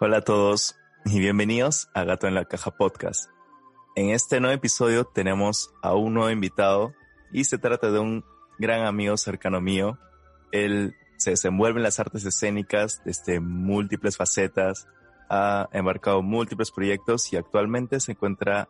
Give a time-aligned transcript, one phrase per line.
[0.00, 3.30] Hola a todos y bienvenidos a Gato en la Caja Podcast.
[3.96, 6.94] En este nuevo episodio tenemos a un nuevo invitado
[7.32, 8.24] y se trata de un
[8.60, 9.98] gran amigo cercano mío.
[10.52, 14.86] Él se desenvuelve en las artes escénicas desde múltiples facetas,
[15.28, 18.68] ha embarcado múltiples proyectos y actualmente se encuentra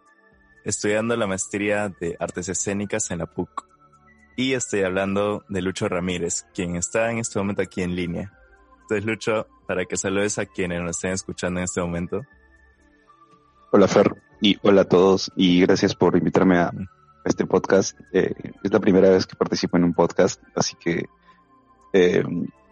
[0.65, 3.69] estudiando la maestría de artes escénicas en la PUC.
[4.35, 8.38] Y estoy hablando de Lucho Ramírez, quien está en este momento aquí en línea.
[8.91, 12.23] Entonces, Lucho, para que saludes a quienes nos estén escuchando en este momento.
[13.71, 16.73] Hola, Fer, y hola a todos, y gracias por invitarme a
[17.23, 18.01] este podcast.
[18.15, 18.33] Eh,
[18.65, 21.05] es la primera vez que participo en un podcast, así que
[21.93, 22.25] eh,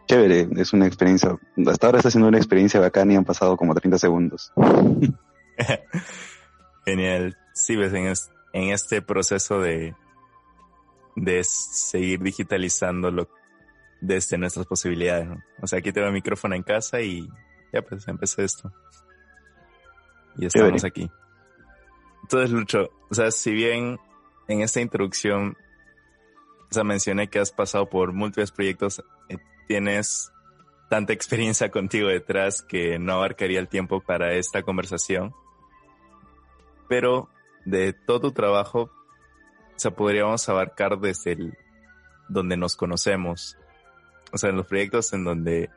[0.06, 1.38] chévere, es una experiencia.
[1.66, 4.54] Hasta ahora está siendo una experiencia bacana y han pasado como 30 segundos.
[6.86, 7.36] Genial.
[7.52, 8.10] Sí, ves, en,
[8.54, 9.94] en este proceso de,
[11.14, 13.28] de seguir digitalizando lo,
[14.00, 15.28] desde nuestras posibilidades.
[15.60, 17.28] O sea, aquí tengo el micrófono en casa y
[17.72, 18.72] ya pues empecé esto.
[20.36, 21.10] Y estamos aquí.
[22.22, 23.98] Entonces, Lucho, o sea, si bien
[24.48, 25.56] en esta introducción,
[26.70, 30.32] o sea, mencioné que has pasado por múltiples proyectos, eh, tienes
[30.88, 35.34] tanta experiencia contigo detrás que no abarcaría el tiempo para esta conversación.
[36.88, 37.28] Pero
[37.64, 41.58] de todo tu trabajo, o sea, podríamos abarcar desde el
[42.28, 43.56] donde nos conocemos,
[44.32, 45.70] o sea, en los proyectos en donde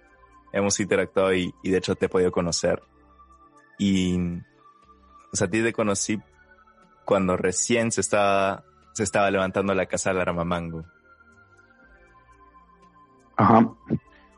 [0.52, 2.82] hemos interactuado y, de hecho te he podido conocer.
[3.78, 4.18] Y,
[5.32, 6.20] o sea, a ti te conocí
[7.06, 10.86] cuando recién se estaba, se estaba levantando la casa de Aramamango.
[13.38, 13.72] Ajá.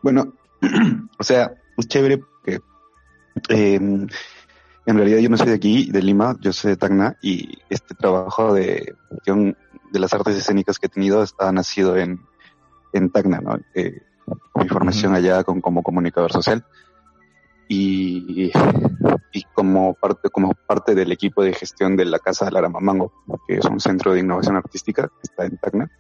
[0.02, 0.34] Bueno,
[1.18, 2.62] o sea, es chévere porque
[3.50, 4.08] em,
[4.86, 7.96] en realidad yo no soy de aquí, de Lima, yo soy de Tacna y este
[7.96, 8.96] trabajo de,
[9.26, 12.22] de las artes escénicas que he tenido ha nacido en,
[12.94, 13.58] en Tacna, ¿no?
[13.74, 14.02] Eh,
[14.56, 16.66] mi formación allá con, como comunicador social
[17.68, 18.52] y,
[19.32, 23.12] y, como parte como parte del equipo de gestión de la Casa de Aramamango,
[23.48, 25.92] que es un centro de innovación artística que está en Tacna,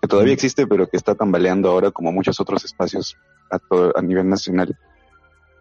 [0.00, 3.16] que todavía existe, pero que está tambaleando ahora como muchos otros espacios
[3.50, 4.76] a, todo, a nivel nacional.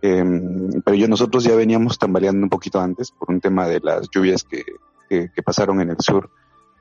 [0.02, 4.10] Em, pero yo nosotros ya veníamos tambaleando un poquito antes por un tema de las
[4.10, 4.64] lluvias que,
[5.10, 6.32] que, que pasaron en el sur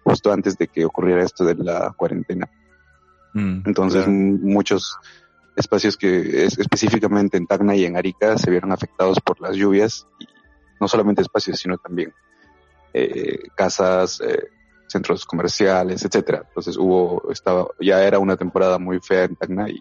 [0.05, 2.49] justo antes de que ocurriera esto de la cuarentena.
[3.33, 4.99] Mm, Entonces muchos
[5.57, 10.07] espacios que es, específicamente en Tacna y en Arica se vieron afectados por las lluvias
[10.19, 10.27] y
[10.81, 12.13] no solamente espacios sino también
[12.93, 14.49] eh, casas, eh,
[14.87, 16.45] centros comerciales, etcétera.
[16.49, 19.81] Entonces hubo estaba ya era una temporada muy fea en Tacna y,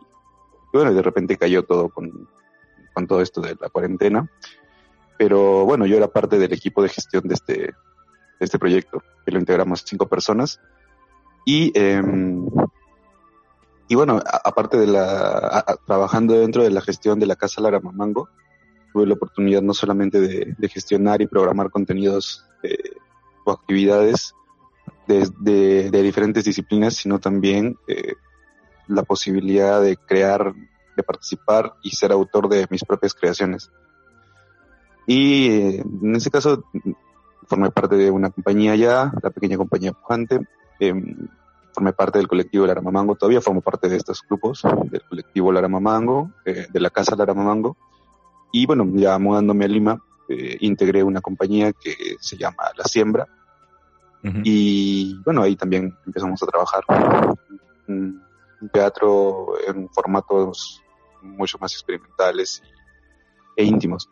[0.71, 2.27] bueno de repente cayó todo con
[2.93, 4.29] con todo esto de la cuarentena.
[5.17, 9.31] Pero bueno yo era parte del equipo de gestión de este de este proyecto que
[9.31, 10.59] lo integramos cinco personas
[11.45, 12.01] y eh,
[13.89, 18.29] y bueno, aparte de la, trabajando dentro de la gestión de la Casa Lara Mamango,
[18.93, 22.77] tuve la oportunidad no solamente de, gestionar y programar contenidos eh,
[23.45, 24.35] o actividades
[25.07, 28.13] de, diferentes disciplinas, sino también eh,
[28.87, 30.53] la posibilidad de crear,
[30.95, 33.71] de participar y ser autor de mis propias creaciones.
[35.07, 36.63] Y eh, en ese caso
[37.47, 40.41] formé parte de una compañía ya, la pequeña compañía Pujante,
[40.79, 41.27] em,
[41.79, 46.67] formé parte del colectivo Laramamango, todavía formo parte de estos grupos, del colectivo Laramamango, eh,
[46.69, 47.77] de la casa Laramamango.
[48.51, 53.27] Y bueno, ya mudándome a Lima, eh, integré una compañía que se llama La Siembra.
[54.43, 56.83] Y bueno, ahí también empezamos a trabajar.
[57.87, 58.21] Un,
[58.73, 60.83] teatro en formatos
[61.21, 62.61] mucho más experimentales
[63.55, 64.09] e íntimos.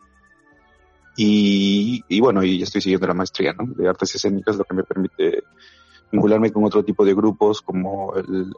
[1.18, 3.66] Y, y, bueno, y estoy siguiendo la maestría ¿no?
[3.74, 5.42] de artes escénicas, lo que me permite
[6.10, 8.54] vincularme con otro tipo de grupos como el,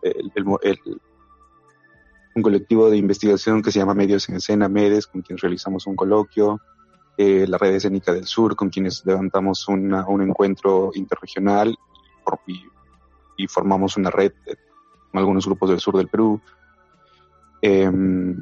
[2.35, 5.97] un colectivo de investigación que se llama Medios en Escena, MEDES, con quien realizamos un
[5.97, 6.61] coloquio,
[7.17, 11.77] eh, la Red Escénica del Sur, con quienes levantamos una, un encuentro interregional
[12.47, 12.65] y,
[13.37, 14.33] y, formamos una red
[15.11, 16.41] con algunos grupos del sur del Perú.
[17.61, 18.37] Em,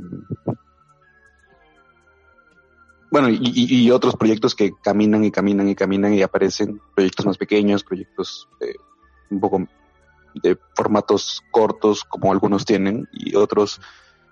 [3.11, 7.39] bueno, y, y, otros proyectos que caminan y caminan y caminan y aparecen, proyectos más
[7.39, 8.75] pequeños, proyectos eh,
[9.31, 9.67] un poco
[10.35, 13.81] de formatos cortos como algunos tienen y otros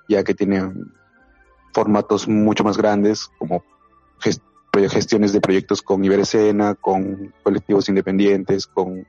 [0.09, 0.93] ya que tienen
[1.73, 3.63] formatos mucho más grandes como
[4.89, 9.07] gestiones de proyectos con Iberescena, con colectivos independientes, con,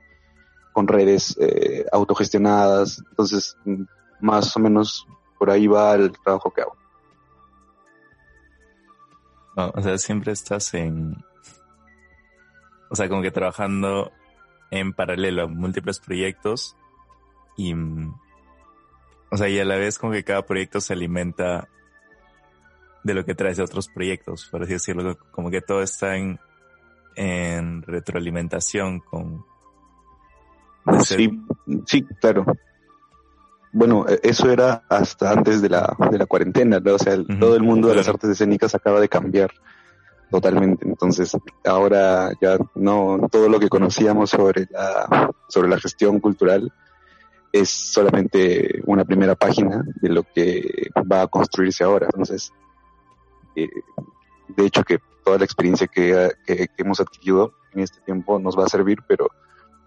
[0.72, 3.02] con redes eh, autogestionadas.
[3.10, 3.56] Entonces,
[4.20, 5.06] más o menos
[5.38, 6.76] por ahí va el trabajo que hago.
[9.56, 11.16] o sea, siempre estás en...
[12.90, 14.12] O sea, como que trabajando
[14.70, 16.76] en paralelo a múltiples proyectos
[17.56, 17.74] y,
[19.30, 21.68] o sea, y a la vez como que cada proyecto se alimenta
[23.02, 26.38] de lo que traes de otros proyectos, por así decirlo, como que todo está en,
[27.16, 29.44] en retroalimentación con...
[31.02, 31.30] Sí,
[31.86, 32.46] sí, claro.
[33.72, 36.94] Bueno, e, eso era hasta antes de la, de la cuarentena, ¿no?
[36.94, 39.52] O sea, todo el mundo de las artes escénicas acaba de cambiar
[40.30, 40.86] totalmente.
[40.86, 46.72] Entonces, ahora ya no todo lo que conocíamos sobre la, sobre la gestión cultural
[47.52, 52.06] es solamente una primera página de lo que va a construirse ahora.
[52.06, 52.52] Entonces,
[53.56, 53.68] eh,
[54.48, 56.30] de hecho que toda la experiencia que,
[56.76, 59.28] hemos adquirido en este tiempo nos va a servir, pero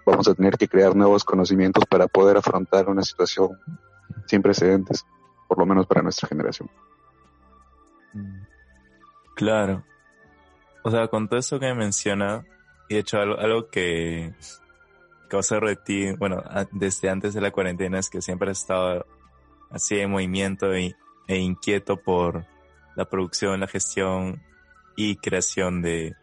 [0.06, 3.60] vamos a tener que crear nuevos conocimientos para poder afrontar una situación
[4.26, 5.06] sin precedentes,
[5.48, 6.70] por lo menos para nuestra generación.
[9.36, 9.84] Claro.
[10.84, 12.44] O sea, con todo eso que menciona,
[12.90, 14.34] y de hecho algo, algo que,
[15.32, 19.06] observo de ti, bueno, desde antes de la cuarentena es que siempre has estado
[19.70, 20.96] así en movimiento e,
[21.28, 22.46] e inquieto por
[22.96, 24.42] la producción, la gestión
[24.96, 26.16] y creación de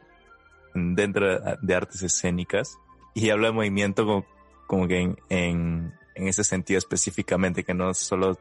[0.74, 2.78] dentro de artes escénicas.
[3.14, 4.26] Y hablo de movimiento como,
[4.66, 8.38] como que en, en, ese sentido específicamente, que no solo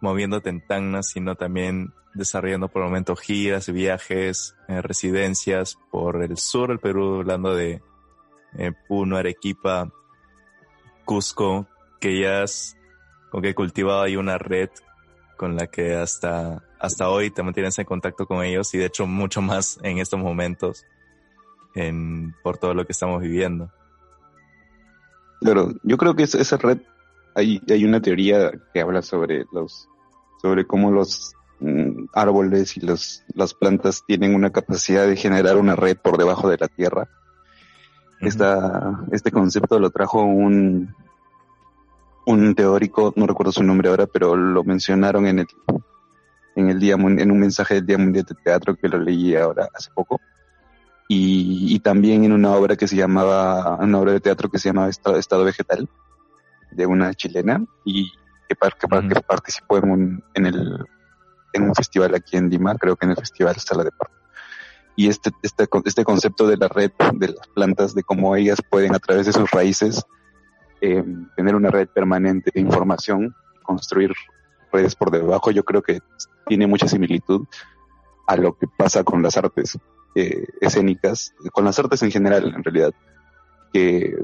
[0.00, 6.36] moviéndote en Tacna, sino también desarrollando por el momento giras, viajes, eh, residencias por el
[6.36, 7.82] sur del Perú, hablando de
[8.56, 9.92] eh, Puno, Arequipa,
[11.04, 11.66] Cusco,
[12.00, 12.76] que ya has
[13.30, 14.70] como que cultivado ahí una red
[15.36, 19.06] con la que hasta, hasta hoy te mantienes en contacto con ellos y de hecho
[19.06, 20.84] mucho más en estos momentos
[21.74, 23.70] en, por todo lo que estamos viviendo.
[25.40, 26.78] Claro, yo creo que esa red,
[27.38, 29.88] hay, hay una teoría que habla sobre los,
[30.42, 35.76] sobre cómo los mm, árboles y los, las plantas tienen una capacidad de generar una
[35.76, 37.08] red por debajo de la tierra.
[38.20, 40.94] este concepto lo trajo un,
[42.26, 45.46] un teórico, no recuerdo su nombre ahora, pero lo mencionaron en el,
[46.56, 49.68] en el día, en un mensaje del Día Mundial de Teatro que lo leí ahora
[49.72, 50.20] hace poco.
[51.10, 54.68] Y, y también en una obra que se llamaba, una obra de teatro que se
[54.68, 55.88] llamaba Estado, Vegetal,
[56.78, 58.10] de una chilena, y
[58.48, 60.86] que, que, participó en un, en, el,
[61.52, 64.16] en un festival aquí en Lima, creo que en el Festival Sala de Parto.
[64.96, 68.94] Y este, este, este concepto de la red de las plantas, de cómo ellas pueden
[68.94, 70.04] a través de sus raíces
[70.80, 71.04] eh,
[71.36, 74.12] tener una red permanente de información, construir
[74.72, 76.00] redes por debajo, yo creo que
[76.46, 77.46] tiene mucha similitud
[78.26, 79.78] a lo que pasa con las artes
[80.14, 82.92] eh, escénicas, con las artes en general, en realidad,
[83.72, 84.16] que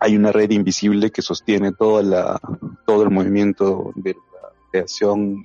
[0.00, 2.40] hay una red invisible que sostiene toda la,
[2.86, 5.44] todo el movimiento de la creación,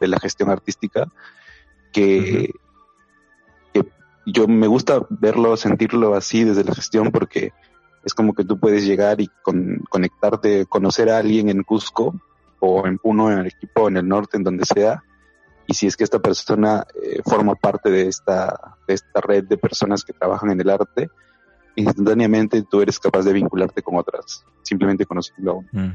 [0.00, 1.08] de la gestión artística,
[1.92, 2.52] que,
[3.72, 3.84] que
[4.26, 7.52] yo me gusta verlo, sentirlo así desde la gestión, porque
[8.04, 12.14] es como que tú puedes llegar y con, conectarte, conocer a alguien en Cusco
[12.60, 15.02] o en Puno, en el equipo, en el norte, en donde sea.
[15.66, 19.56] Y si es que esta persona eh, forma parte de esta, de esta red de
[19.56, 21.08] personas que trabajan en el arte,
[21.76, 25.68] instantáneamente tú eres capaz de vincularte con otras, simplemente conociendo a uno.
[25.72, 25.92] Mm.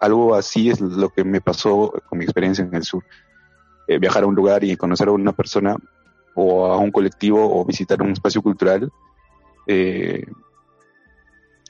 [0.00, 3.04] Algo así es lo que me pasó con mi experiencia en el sur.
[3.86, 5.76] Eh, viajar a un lugar y conocer a una persona
[6.34, 8.90] o a un colectivo o visitar un espacio cultural
[9.66, 10.24] eh,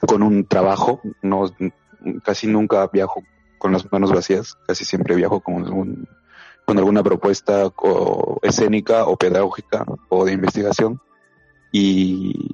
[0.07, 1.45] con un trabajo, no,
[2.23, 3.23] casi nunca viajo
[3.57, 6.07] con las manos vacías, casi siempre viajo con,
[6.65, 10.99] con alguna propuesta o escénica o pedagógica o de investigación
[11.71, 12.51] y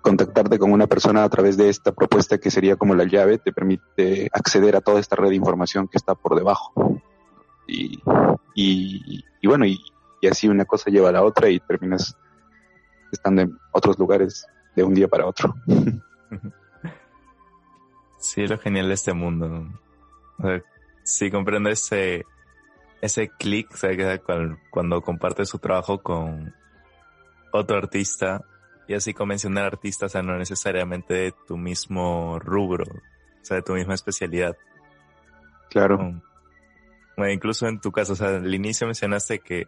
[0.00, 3.52] contactarte con una persona a través de esta propuesta que sería como la llave te
[3.52, 7.00] permite acceder a toda esta red de información que está por debajo
[7.66, 8.02] y,
[8.54, 9.78] y, y bueno y,
[10.30, 12.16] así una cosa lleva a la otra y terminas
[13.10, 14.46] estando en otros lugares
[14.76, 15.54] de un día para otro.
[18.22, 19.66] Sí, lo genial de este mundo.
[21.02, 22.24] sí, comprendo ese,
[23.00, 23.68] ese clic,
[24.70, 26.54] cuando comparte su trabajo con
[27.52, 28.44] otro artista,
[28.88, 33.56] y así con mencionar artistas, o sea, no necesariamente de tu mismo rubro, o sea,
[33.56, 34.56] de tu misma especialidad.
[35.70, 36.20] Claro.
[37.16, 39.66] Bueno, incluso en tu caso, o sea, al inicio mencionaste que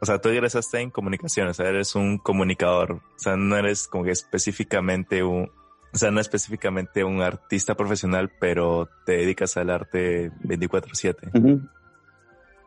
[0.00, 3.88] o sea, tú egresaste en comunicación, o sea, eres un comunicador, o sea, no eres
[3.88, 5.50] como que específicamente un,
[5.92, 11.68] o sea, no específicamente un artista profesional, pero te dedicas al arte 24/7.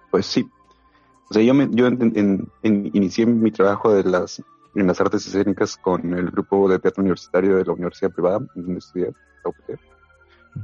[0.10, 0.46] Pues sí.
[1.30, 4.44] O sea, yo, me, yo en, inicié mi trabajo de las,
[4.76, 8.80] en las artes escénicas con el grupo de teatro universitario de la universidad privada, donde
[8.80, 9.14] estudié,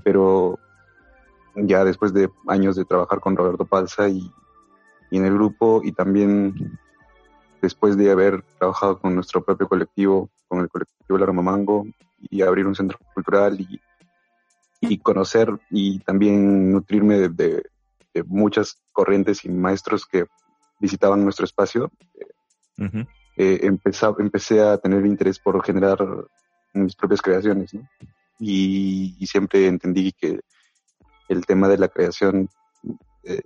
[0.03, 0.59] Pero
[1.55, 4.31] ya después de años de trabajar con Roberto Palza y
[5.09, 6.77] y en el grupo y también
[7.61, 11.85] después de haber trabajado con nuestro propio colectivo, con el colectivo Mango
[12.29, 13.79] y abrir un centro cultural y,
[14.81, 17.63] y conocer y también nutrirme de,
[18.25, 20.25] muchas corrientes y maestros que
[20.79, 21.91] visitaban nuestro espacio,
[23.37, 25.99] eh, empecé a tener interés por generar
[26.73, 27.87] mis propias creaciones, ¿no?
[28.39, 30.39] Y, siempre entendí que
[31.29, 32.49] el tema de la creación
[33.23, 33.41] eh,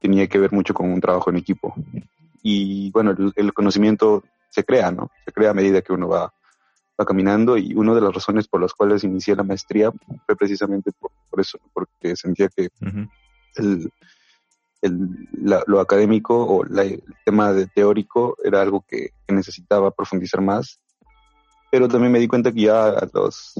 [0.00, 1.72] tenía que ver mucho con un trabajo en equipo.
[2.42, 5.10] Y bueno, el, conocimiento se crea, ¿no?
[5.24, 6.32] Se crea a medida que uno va,
[7.00, 9.92] va caminando y una de las razones por las cuales inicié la maestría
[10.26, 12.70] fue precisamente por, eso, porque sentía que
[13.56, 13.90] el,
[14.82, 20.80] lo académico o el tema de teórico era algo que, necesitaba profundizar más.
[21.70, 23.52] Pero también me di cuenta que ya a los,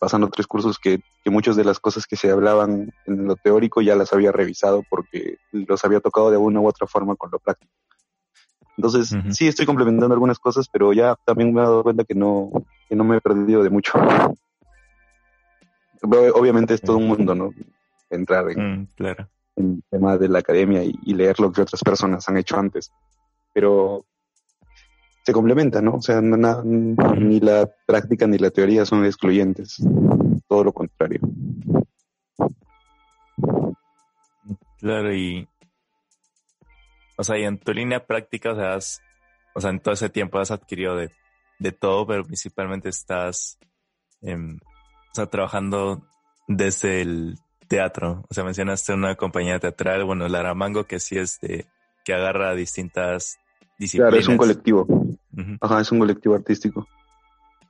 [0.00, 3.82] pasando tres cursos, que, que muchas de las cosas que se hablaban en lo teórico
[3.82, 7.38] ya las había revisado porque los había tocado de una u otra forma con lo
[7.38, 7.72] práctico.
[8.78, 12.50] Entonces, sí, estoy complementando algunas cosas, pero ya también me he dado cuenta que no,
[12.88, 13.98] que no me he perdido de mucho.
[16.00, 17.52] Obviamente es todo un mundo, ¿no?
[18.08, 22.28] Entrar en, mm, claro en tema de la academia y, leer lo que otras personas
[22.28, 22.92] han hecho antes.
[23.52, 24.04] Pero
[25.24, 25.96] se complementa, ¿no?
[25.96, 29.76] O sea, ni la práctica ni la teoría son excluyentes,
[30.48, 31.20] todo lo contrario.
[34.80, 35.48] Claro, y
[37.18, 38.78] o sea, y en tu línea práctica, o sea,
[39.54, 41.10] o sea, en todo ese tiempo has adquirido de,
[41.72, 43.58] todo, pero principalmente estás
[44.22, 46.06] o sea, trabajando
[46.46, 47.34] desde el
[47.68, 48.24] teatro.
[48.28, 51.66] O sea, mencionaste una compañía teatral, bueno, Laramango, que sí es de,
[52.04, 53.38] que agarra distintas
[53.78, 54.10] disciplinas.
[54.10, 54.86] Claro, es un colectivo.
[55.60, 56.86] Ajá, es un colectivo artístico.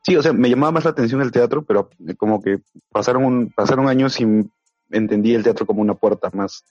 [0.02, 3.50] Sí, o sea, me llamaba más la atención el teatro, pero como que pasaron un,
[3.50, 4.25] pasaron años y
[4.90, 6.64] entendí el teatro como una puerta más.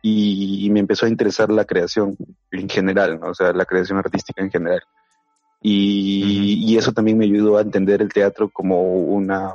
[0.00, 2.16] Y, me empezó a interesar la creación
[2.52, 3.30] en general, ¿no?
[3.30, 4.82] o sea, la creación artística en general.
[5.60, 9.54] Y, y, eso también me ayudó a entender el teatro como una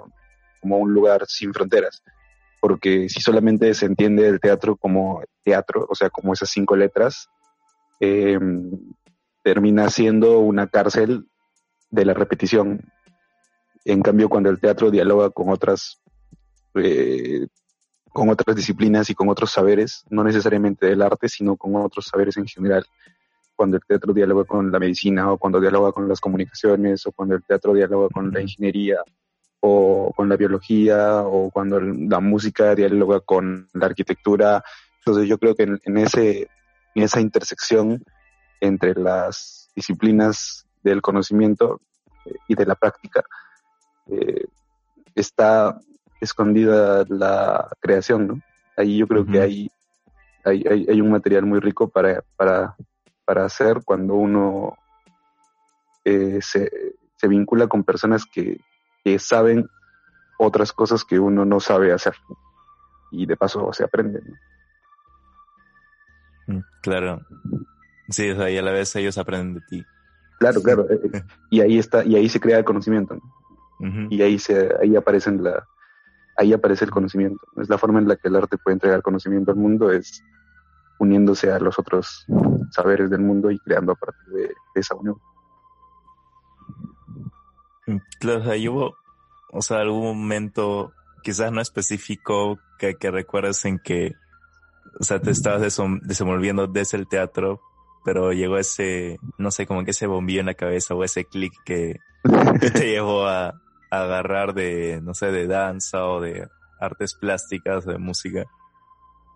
[0.59, 2.03] como un lugar sin fronteras
[2.63, 7.27] porque si solamente se entiende el teatro como teatro, o sea, como esas cinco letras,
[7.99, 8.71] em,
[9.43, 11.25] termina siendo una cárcel
[11.91, 12.79] de la repetición.
[13.83, 16.01] En cambio, cuando el teatro dialoga con otras,
[16.75, 17.47] eh,
[18.13, 22.37] con otras disciplinas y con otros saberes, no necesariamente del arte, sino con otros saberes
[22.37, 22.85] en general,
[23.57, 27.35] cuando el teatro dialoga con la medicina o cuando dialoga con las comunicaciones o cuando
[27.35, 29.01] el teatro dialoga con la ingeniería
[29.65, 34.61] o con la biología o cuando la música dialoga con la arquitectura.
[34.97, 36.49] Entonces yo creo que en, ese,
[36.93, 38.03] en esa intersección
[38.59, 41.79] entre las disciplinas del conocimiento
[42.25, 43.23] eh, y de la práctica
[44.07, 44.43] eh,
[45.15, 45.79] está
[46.19, 48.41] escondida la creación, ¿no?
[48.75, 49.71] Ahí yo creo que hay,
[50.43, 52.75] hay, hay, un material muy rico para, para,
[53.23, 54.77] para hacer cuando uno
[56.03, 56.69] eh, se,
[57.15, 58.59] se vincula con personas que,
[59.03, 59.69] que saben
[60.37, 62.15] otras cosas que uno no sabe hacer.
[63.11, 64.21] Y de paso se aprende.
[66.47, 67.21] Mm, claro.
[68.09, 69.85] Sí, o sea, y a la vez ellos aprenden de ti.
[70.39, 70.89] Claro, claro.
[70.89, 73.17] Eh, eh, y ahí está, y ahí se crea el conocimiento.
[74.09, 75.67] Y ahí se, ahí aparecen la,
[76.37, 77.45] ahí aparece el conocimiento.
[77.57, 80.23] Es la forma en la que el arte puede entregar conocimiento al mundo, es
[80.99, 82.25] uniéndose a los otros
[82.71, 85.17] saberes del mundo y creando a partir de esa unión.
[88.19, 88.97] Claro, sea, hubo,
[89.51, 94.13] o sea, algún momento, quizás no específico, que, que recuerdes en que,
[94.99, 97.59] o sea, te estabas desenvolviendo desde el teatro,
[98.03, 101.53] pero llegó ese, no sé, como que ese bombillo en la cabeza o ese clic
[101.65, 101.99] que,
[102.73, 103.53] te llevó a, a,
[103.89, 106.47] agarrar de, no sé, de danza o de
[106.79, 108.45] artes plásticas o de música.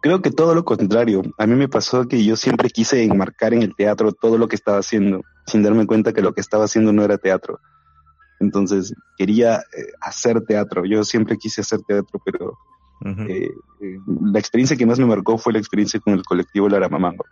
[0.01, 1.23] Creo que todo lo contrario.
[1.37, 4.55] A mí me pasó que yo siempre quise enmarcar en el teatro todo lo que
[4.55, 7.59] estaba haciendo, sin darme cuenta que lo que estaba haciendo no era teatro.
[8.39, 10.85] Entonces quería eh, hacer teatro.
[10.85, 12.57] Yo siempre quise hacer teatro, pero
[13.27, 13.51] eh,
[13.81, 17.25] eh, la experiencia que más me marcó fue la experiencia con el colectivo Laramamango,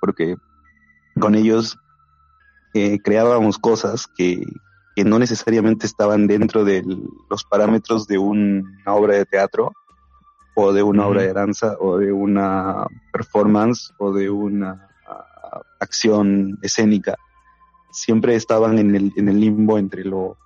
[0.00, 0.36] porque
[1.18, 1.78] con ellos
[3.02, 4.44] creábamos cosas que,
[4.94, 6.84] que, no necesariamente estaban dentro de
[7.30, 9.72] los parámetros de una obra de teatro
[10.54, 16.58] o de una obra de danza o de una performance o de una ah, acción
[16.62, 17.16] escénica.
[17.90, 20.36] Siempre estaban en el, en el limbo entre lo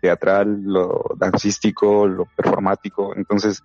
[0.00, 3.14] teatral, lo dancístico, lo performático.
[3.16, 3.62] Entonces,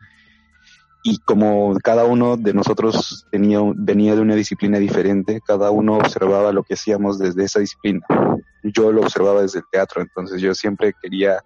[1.05, 6.53] y como cada uno de nosotros tenía, venía de una disciplina diferente, cada uno observaba
[6.53, 8.05] lo que hacíamos desde esa disciplina.
[8.63, 11.43] Yo lo observaba desde el teatro, entonces yo siempre quería,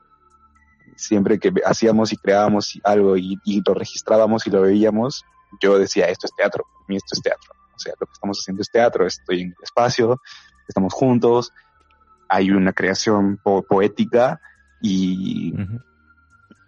[0.95, 5.25] siempre que hacíamos y creábamos algo y, lo registrábamos y lo veíamos,
[5.59, 7.51] yo decía, esto es teatro, para mí esto es teatro.
[7.75, 10.21] O sea, lo que estamos haciendo es teatro, estoy en el espacio,
[10.67, 11.51] estamos juntos,
[12.29, 14.39] hay una creación poética
[14.81, 15.53] y,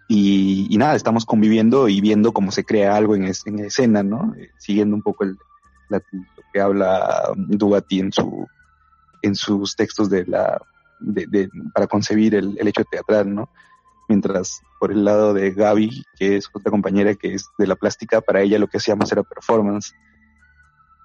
[0.08, 4.34] y, nada, estamos conviviendo y viendo cómo se crea algo en, en escena, ¿no?
[4.36, 5.36] Eh, siguiendo un poco el,
[5.88, 6.00] lo
[6.52, 8.46] que habla Dugati en su
[9.22, 10.60] en sus textos de la
[10.98, 13.50] de, de, para concebir el, el, hecho teatral, ¿no?
[14.08, 18.20] Mientras por el lado de Gaby, que es otra compañera que es de la plástica,
[18.20, 19.94] para ella lo que hacíamos era performance.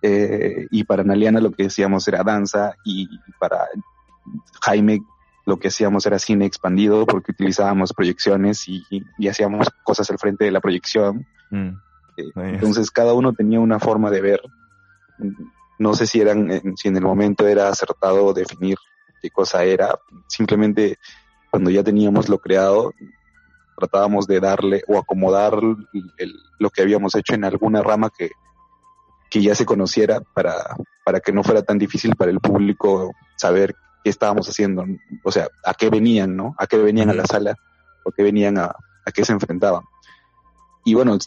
[0.02, 3.08] Eh, y para Naliana lo que hacíamos era danza y
[3.40, 3.68] para
[4.62, 5.02] Jaime
[5.46, 10.46] lo que hacíamos era cine expandido porque utilizábamos proyecciones y, y hacíamos cosas al frente
[10.46, 11.26] de la proyección.
[11.52, 11.70] Mm.
[12.18, 14.42] Eh, entonces cada uno tenía una forma de ver.
[15.78, 18.78] No sé si eran, si en el momento era acertado definir
[19.22, 20.00] qué cosa era.
[20.28, 20.98] Simplemente
[21.52, 22.94] cuando ya teníamos lo creado,
[23.78, 25.54] tratábamos de darle o acomodar
[26.18, 28.32] el, lo que habíamos hecho en alguna rama que,
[29.30, 30.76] que ya se conociera para,
[31.06, 33.76] para que no fuera tan difícil para el público saber
[34.06, 34.86] qué estábamos haciendo,
[35.24, 36.54] o sea, a qué venían, ¿no?
[36.60, 37.56] A qué venían a la sala,
[38.04, 38.66] o qué venían a,
[39.04, 39.82] a qué se enfrentaban.
[40.84, 41.18] Y bueno,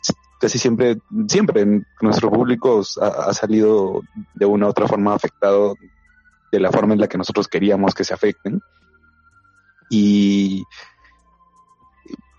[0.41, 1.67] casi siempre, siempre
[2.01, 5.75] nuestro público ha, salido de una u otra forma afectado
[6.53, 8.61] de la forma en la que nosotros queríamos que se afecten.
[9.91, 10.63] Y,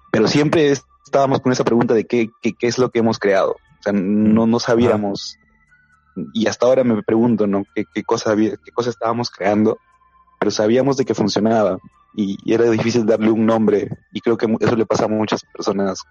[0.09, 0.71] pero siempre
[1.03, 3.57] estábamos con esa pregunta de qué, qué, qué es lo que hemos creado.
[3.79, 5.37] O sea, no, no sabíamos,
[6.33, 7.65] y hasta ahora me pregunto, ¿no?
[7.75, 9.79] ¿Qué, qué cosa, había, qué cosa estábamos creando?
[10.39, 11.77] Pero sabíamos de que funcionaba
[12.15, 16.01] y, era difícil darle un nombre y creo que eso le pasa a muchas personas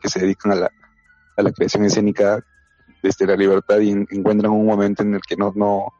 [0.00, 0.70] que se dedican a la,
[1.36, 2.44] a la creación escénica
[3.02, 5.92] desde la libertad y encuentran un momento en el que no, no,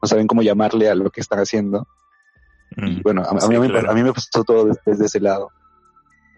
[0.00, 1.88] no saben cómo llamarle a lo que están haciendo.
[2.76, 5.50] y mm, bueno, a, mí, a, mí, me pasó todo desde, ese lado.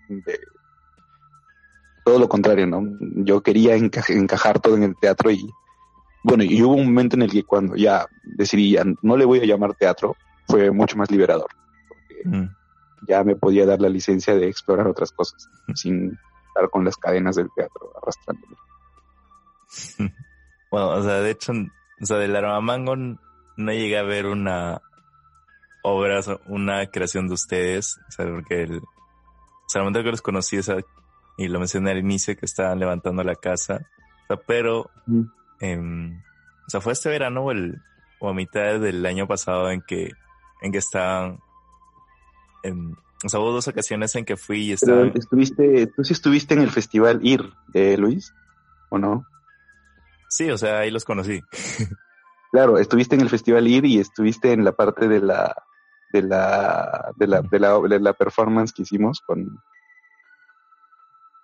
[0.08, 0.38] De,
[2.04, 2.82] todo lo contrario, ¿no?
[3.00, 5.50] Yo quería encajar todo en el teatro y
[6.22, 9.40] bueno, y hubo un momento en el que cuando ya decidí, ya no le voy
[9.40, 11.48] a llamar teatro, fue mucho más liberador.
[11.88, 12.56] Porque mm.
[13.08, 17.36] ya me podía dar la licencia de explorar otras cosas sin estar con las cadenas
[17.36, 18.56] del teatro arrastrándome.
[20.70, 24.82] Bueno, o sea, de hecho, o sea, del Armamango no llegué a ver una
[25.84, 30.23] obra, una creación de ustedes, o sea, porque el, o sea, el momento que los
[30.23, 30.78] conocí, esa,
[31.36, 33.88] y lo mencioné al inicio, que estaban levantando la casa,
[34.25, 34.90] o sea, pero,
[35.60, 36.21] em,
[36.66, 37.80] o sea, fue este verano o, el,
[38.19, 40.10] o a mitad del año pasado en que
[40.64, 41.38] en que estaban,
[42.62, 45.06] en, o sea, hubo dos ocasiones en que fui y estaba...
[45.14, 48.32] estuviste, tú sí estuviste en el festival IR, de Luis,
[48.88, 49.26] ¿o no?
[50.30, 51.42] Sí, o sea, ahí los conocí.
[52.50, 55.54] claro, estuviste en el festival IR y estuviste en la parte de la,
[56.14, 59.62] de la, de la, de la, de la performance que hicimos con,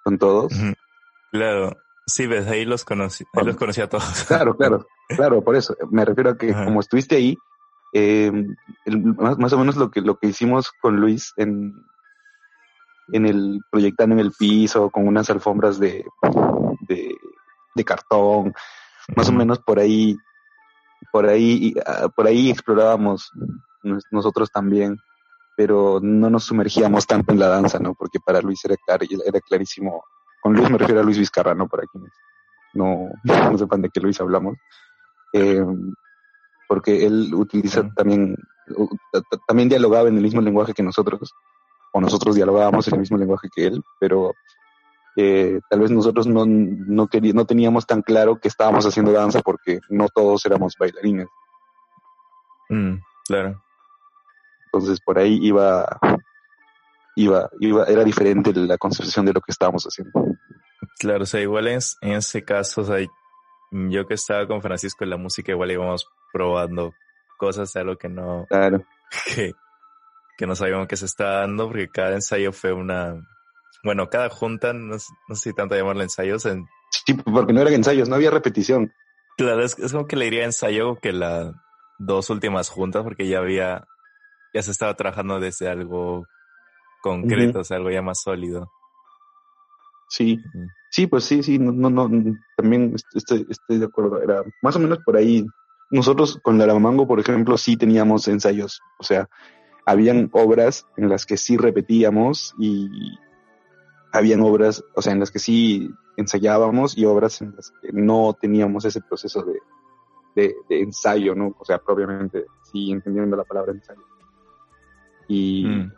[0.02, 0.50] con todos.
[1.30, 4.24] Claro, sí, ves, ahí los conocí, ahí los conocí a todos.
[4.24, 5.76] Claro, claro, claro, por eso.
[5.90, 7.36] Me refiero a que como estuviste ahí,
[7.92, 8.32] eh,
[8.86, 11.74] más, o menos lo que, lo que hicimos con Luis en,
[13.12, 16.04] en el proyectando en el piso con unas alfombras de,
[16.88, 18.52] de, cartón,
[19.16, 20.16] más o menos por ahí,
[21.10, 23.32] por ahí, ah, por ahí explorábamos
[24.10, 24.98] nosotros también,
[25.56, 27.94] pero no nos sumergíamos tanto en la danza, ¿no?
[27.94, 30.04] Porque para Luis era, era clarísimo.
[30.42, 31.68] Con Luis me refiero a Luis Vizcarra, ¿no?
[31.68, 32.12] Para quienes
[32.74, 34.56] no, no sepan de qué Luis hablamos.
[35.32, 35.64] Eh,
[36.70, 38.36] porque él utiliza también,
[39.48, 41.34] también dialogaba en el mismo lenguaje que nosotros,
[41.90, 44.34] o nosotros dialogábamos en el mismo lenguaje que él, pero
[45.16, 49.80] eh, tal vez nosotros no, no, no teníamos tan claro que estábamos haciendo danza porque
[49.88, 51.26] no todos éramos bailarines.
[52.68, 53.60] Mm, claro.
[54.66, 55.98] Entonces por ahí iba,
[57.16, 60.24] iba, iba, era diferente la concepción de lo que estábamos haciendo.
[61.00, 62.98] Claro, o sea, igual en, en ese caso, o sea,
[63.70, 66.92] yo que estaba con Francisco en la música, igual íbamos probando
[67.38, 68.84] cosas, algo que no, claro.
[69.34, 69.52] que,
[70.36, 73.16] que no sabíamos que se estaba dando, porque cada ensayo fue una,
[73.82, 76.44] bueno, cada junta, no, sé si tanto llamarlo ensayos.
[76.46, 76.66] En...
[76.90, 78.92] Sí, porque no eran ensayos, no había repetición.
[79.36, 81.54] Claro, es, es como que le diría ensayo que las
[81.98, 83.86] dos últimas juntas, porque ya había,
[84.52, 86.26] ya se estaba trabajando desde algo
[87.02, 88.70] concreto, o sea, algo ya más sólido.
[90.10, 90.42] Sí,
[90.90, 94.20] sí, pues sí, sí, no, no, no, también estoy, estoy de acuerdo.
[94.20, 95.46] Era más o menos por ahí
[95.90, 99.28] nosotros con la Mango, por ejemplo, sí teníamos ensayos, o sea,
[99.86, 103.18] habían obras en las que sí repetíamos y
[104.12, 108.36] habían obras, o sea, en las que sí ensayábamos y obras en las que no
[108.40, 111.56] teníamos ese proceso de, de, ensayo, ¿no?
[111.58, 114.02] O sea, propiamente, sí, entendiendo la palabra ensayo.
[115.28, 115.92] Y, mm.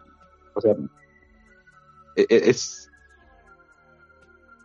[0.54, 0.74] o sea,
[2.16, 2.90] e, e, es,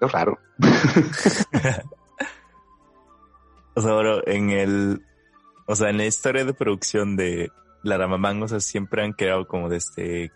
[0.01, 0.37] es raro.
[3.75, 5.01] o sea, bueno, en el,
[5.65, 7.51] o sea, en la historia de producción de
[7.83, 10.31] La Ramamang, o sea, siempre han creado como desde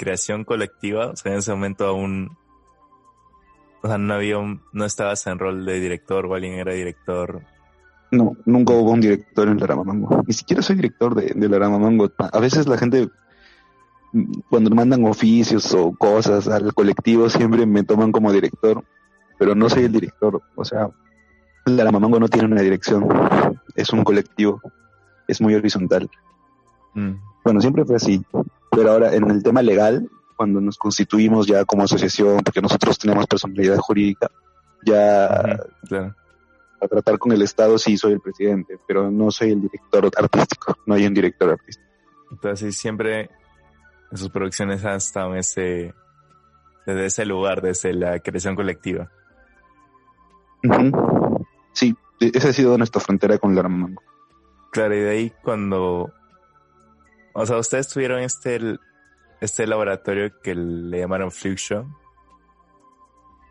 [0.00, 1.08] creación colectiva.
[1.10, 2.36] O sea, en ese momento aún
[3.82, 7.42] O sea, no había un, no estabas en rol de director o alguien era director.
[8.10, 10.24] No, nunca hubo un director en Laramamango.
[10.26, 12.10] Ni siquiera soy director de, de Laramamango.
[12.18, 13.08] A veces la gente,
[14.48, 18.84] cuando mandan oficios o cosas al colectivo, siempre me toman como director,
[19.38, 20.42] pero no soy el director.
[20.56, 20.90] O sea,
[21.66, 23.06] Laramamango no tiene una dirección.
[23.74, 24.60] Es un colectivo.
[25.28, 26.10] Es muy horizontal.
[26.94, 27.12] Mm.
[27.44, 28.22] Bueno, siempre fue así.
[28.70, 33.26] Pero ahora, en el tema legal, cuando nos constituimos ya como asociación, porque nosotros tenemos
[33.26, 34.28] personalidad jurídica,
[34.84, 35.58] ya
[36.80, 40.76] a tratar con el Estado sí soy el presidente, pero no soy el director artístico,
[40.86, 41.86] no hay un director artístico.
[42.30, 43.28] Entonces siempre
[44.10, 45.94] en sus producciones han estado en ese,
[46.86, 49.10] desde ese lugar, desde la creación colectiva.
[51.72, 54.02] Sí, esa ha sido nuestra frontera con Laramango.
[54.72, 56.12] Claro, y de ahí cuando,
[57.32, 58.78] o sea, ustedes tuvieron este
[59.40, 61.96] este laboratorio que le llamaron Fluxion.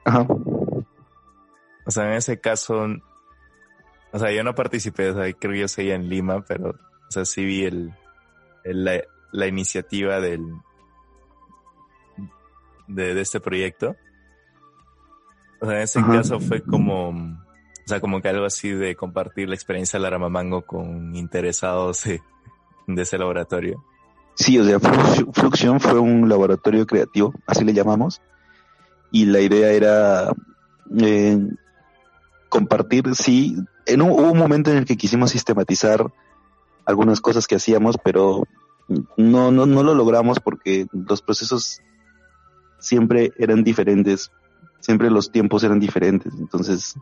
[0.06, 0.26] Ajá.
[1.86, 2.86] O sea, en ese caso,
[4.12, 7.12] o sea, yo no participé, o sea, creo que yo seguía en Lima, pero, o
[7.12, 7.93] sea, sí vi el,
[9.31, 10.53] la, iniciativa del,
[12.87, 13.95] de, este proyecto.
[15.61, 19.49] O sea, en ese caso fue como, o sea, como que algo así de compartir
[19.49, 23.83] la experiencia de Laramamango con interesados de ese laboratorio.
[24.35, 28.21] Sí, o sea, Fluxion fue un laboratorio creativo, así le llamamos,
[29.11, 30.31] y la idea era
[30.97, 31.37] eh,
[32.47, 36.05] compartir, sí, en un, hubo un momento en el que quisimos sistematizar
[36.85, 38.47] algunas cosas que hacíamos, pero
[39.17, 41.82] no, no, no lo logramos porque los procesos
[42.80, 44.32] siempre eran diferentes,
[44.80, 46.95] siempre los tiempos eran diferentes, entonces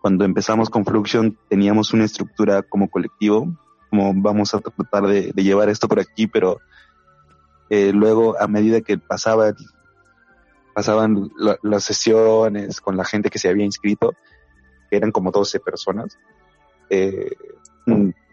[0.00, 3.54] cuando empezamos con Fluxion teníamos una estructura como colectivo,
[3.90, 6.60] como vamos a tratar de llevar esto por aquí, pero
[7.70, 9.54] eh, luego, a medida que pasaba,
[10.74, 11.30] pasaban
[11.62, 14.12] las sesiones con la gente que se había inscrito,
[14.90, 16.18] que eran como 12 personas,
[16.90, 17.30] eh,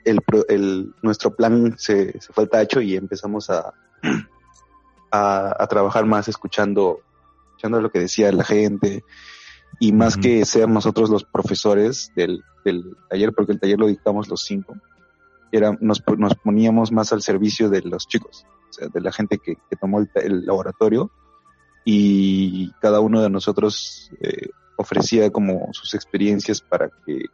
[0.09, 3.73] el, nuestro plan se, fue al tacho y empezamos a,
[5.11, 6.99] a, trabajar más escuchando,
[7.47, 9.03] escuchando lo que decía la gente
[9.79, 14.27] y más que ser nosotros los profesores del, del, taller, porque el taller lo dictamos
[14.27, 14.75] los cinco,
[15.51, 18.45] era, nos, nos poníamos más al servicio de los chicos
[18.93, 21.09] de la gente que, tomó el, laboratorio
[21.85, 27.25] y cada uno de nosotros eh, ofrecía como sus experiencias para que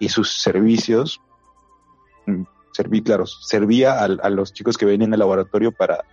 [0.00, 1.20] y sus servicios
[2.74, 6.04] serví, claro, servía a, los chicos que venían al laboratorio para,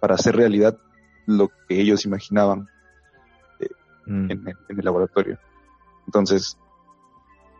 [0.00, 0.76] para hacer realidad
[1.26, 2.68] lo que ellos imaginaban
[3.58, 3.68] eh,
[4.04, 4.30] mm.
[4.30, 5.38] en, el laboratorio.
[6.06, 6.58] Entonces,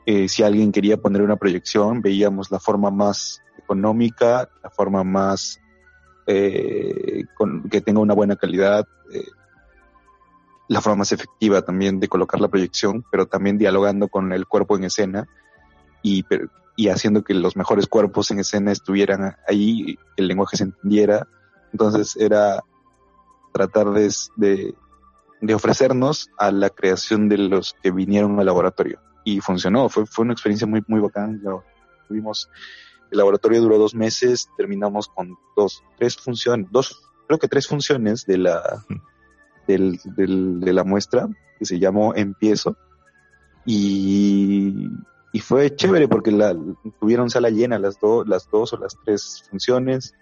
[0.04, 5.58] eh, si alguien quería poner una proyección, veíamos la forma más económica, la forma más
[6.26, 9.24] eh, con, que tenga una buena calidad, eh,
[10.68, 14.76] la forma más efectiva también de colocar la proyección, pero también dialogando con el cuerpo
[14.76, 15.26] en escena
[16.06, 16.24] y,
[16.76, 21.26] y haciendo que los mejores cuerpos en escena estuvieran ahí, el lenguaje se entendiera.
[21.72, 22.62] Entonces era
[23.52, 24.74] tratar de, de,
[25.40, 29.00] de ofrecernos a la creación de los que vinieron al laboratorio.
[29.24, 31.42] Y funcionó, fue, fue una experiencia muy, muy bacán.
[32.06, 32.48] Tuvimos
[33.10, 38.26] el laboratorio duró dos meses, terminamos con dos, tres funciones, dos, creo que tres funciones
[38.26, 38.84] de la,
[39.66, 42.76] del, del, de la muestra, que se llamó Empiezo.
[43.64, 44.88] Y,
[45.36, 46.56] y fue chévere porque la,
[46.98, 50.14] tuvieron sala llena las, dos las dos o las tres funciones.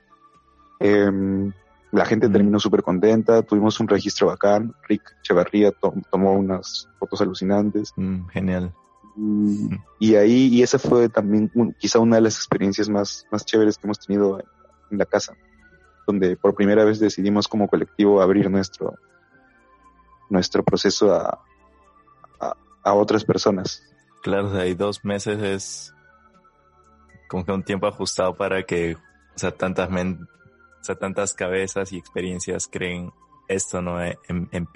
[0.81, 1.53] Em,
[1.93, 5.71] la gente terminó súper contenta, tuvimos un registro bacán, Rick Chevarría
[6.11, 7.93] tomó unas fotos alucinantes.
[7.95, 8.75] Mm, genial.
[10.01, 11.49] Y ahí, y esa fue también
[11.79, 14.41] quizá una de las experiencias más, más chéveres que hemos tenido
[14.91, 15.37] en, la casa,
[16.09, 18.99] donde por primera vez decidimos como colectivo abrir nuestro,
[20.29, 21.39] nuestro proceso a,
[22.83, 23.94] a, otras personas.
[24.25, 25.95] Claro, hay dos meses es
[27.29, 28.99] como que un tiempo ajustado para que, o
[29.39, 30.27] sea, tantas men,
[30.81, 33.13] o sea, tantas cabezas y experiencias creen
[33.49, 34.03] esto, ¿no?
[34.03, 34.67] Em, em,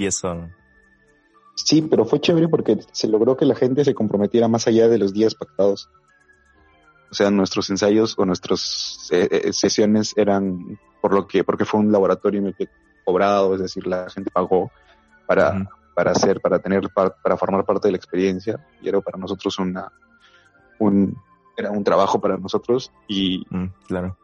[1.54, 4.98] Sí, pero fue chévere porque se logró que la gente se comprometiera más allá de
[4.98, 5.88] los días pactados.
[7.10, 11.80] O sea, nuestros ensayos o nuestras eh, eh, sesiones eran por lo que, porque fue
[11.80, 12.68] un laboratorio en el que
[13.02, 14.70] cobrado, es decir, la gente pagó
[15.26, 15.66] para,
[15.98, 18.64] para hacer, para tener, para, formar parte de la experiencia.
[18.80, 19.90] Y era para nosotros una,
[20.78, 21.16] un,
[21.56, 24.16] era un trabajo para nosotros y, mm, claro.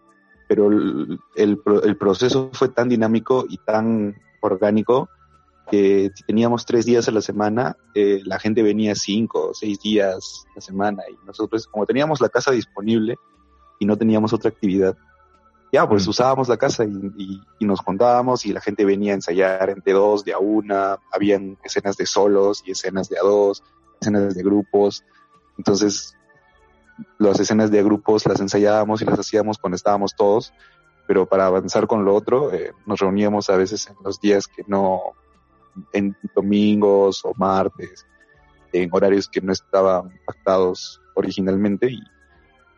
[0.49, 5.09] Pero el, el, el proceso fue tan dinámico y tan orgánico
[5.69, 10.45] que teníamos tres días a la semana, eh, la gente venía cinco o seis días
[10.51, 13.17] a la semana y nosotros, como teníamos la casa disponible
[13.81, 14.97] y no teníamos otra actividad,
[15.75, 19.93] ya, pues usábamos la casa y, nos contábamos y la gente venía a ensayar de
[19.93, 23.65] dos, de a una, habían escenas de solos y escenas de a dos,
[24.01, 25.03] escenas de grupos.
[25.59, 26.17] Entonces,
[27.19, 30.53] las escenas de grupos las ensayábamos y las hacíamos cuando estábamos todos,
[31.09, 34.63] pero para avanzar con lo otro, eh, nos reuníamos a veces en los días que
[34.69, 35.01] no,
[35.93, 38.07] en domingos o martes,
[38.73, 42.01] en horarios que no estaban pactados originalmente y,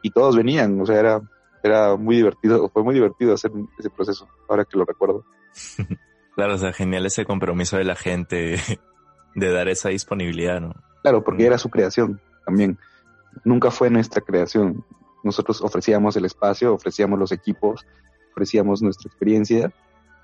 [0.00, 1.20] y todos venían, o sea, era
[1.66, 5.24] era muy divertido, fue muy divertido hacer ese proceso, ahora que lo recuerdo.
[6.34, 8.56] claro, o sea, genial ese compromiso de la gente
[9.34, 10.74] de dar esa disponibilidad, ¿no?
[11.02, 11.46] Claro, porque mm.
[11.46, 12.78] era su creación también.
[13.44, 14.84] Nunca fue nuestra creación.
[15.22, 17.86] Nosotros ofrecíamos el espacio, ofrecíamos los equipos,
[18.32, 19.72] ofrecíamos nuestra experiencia,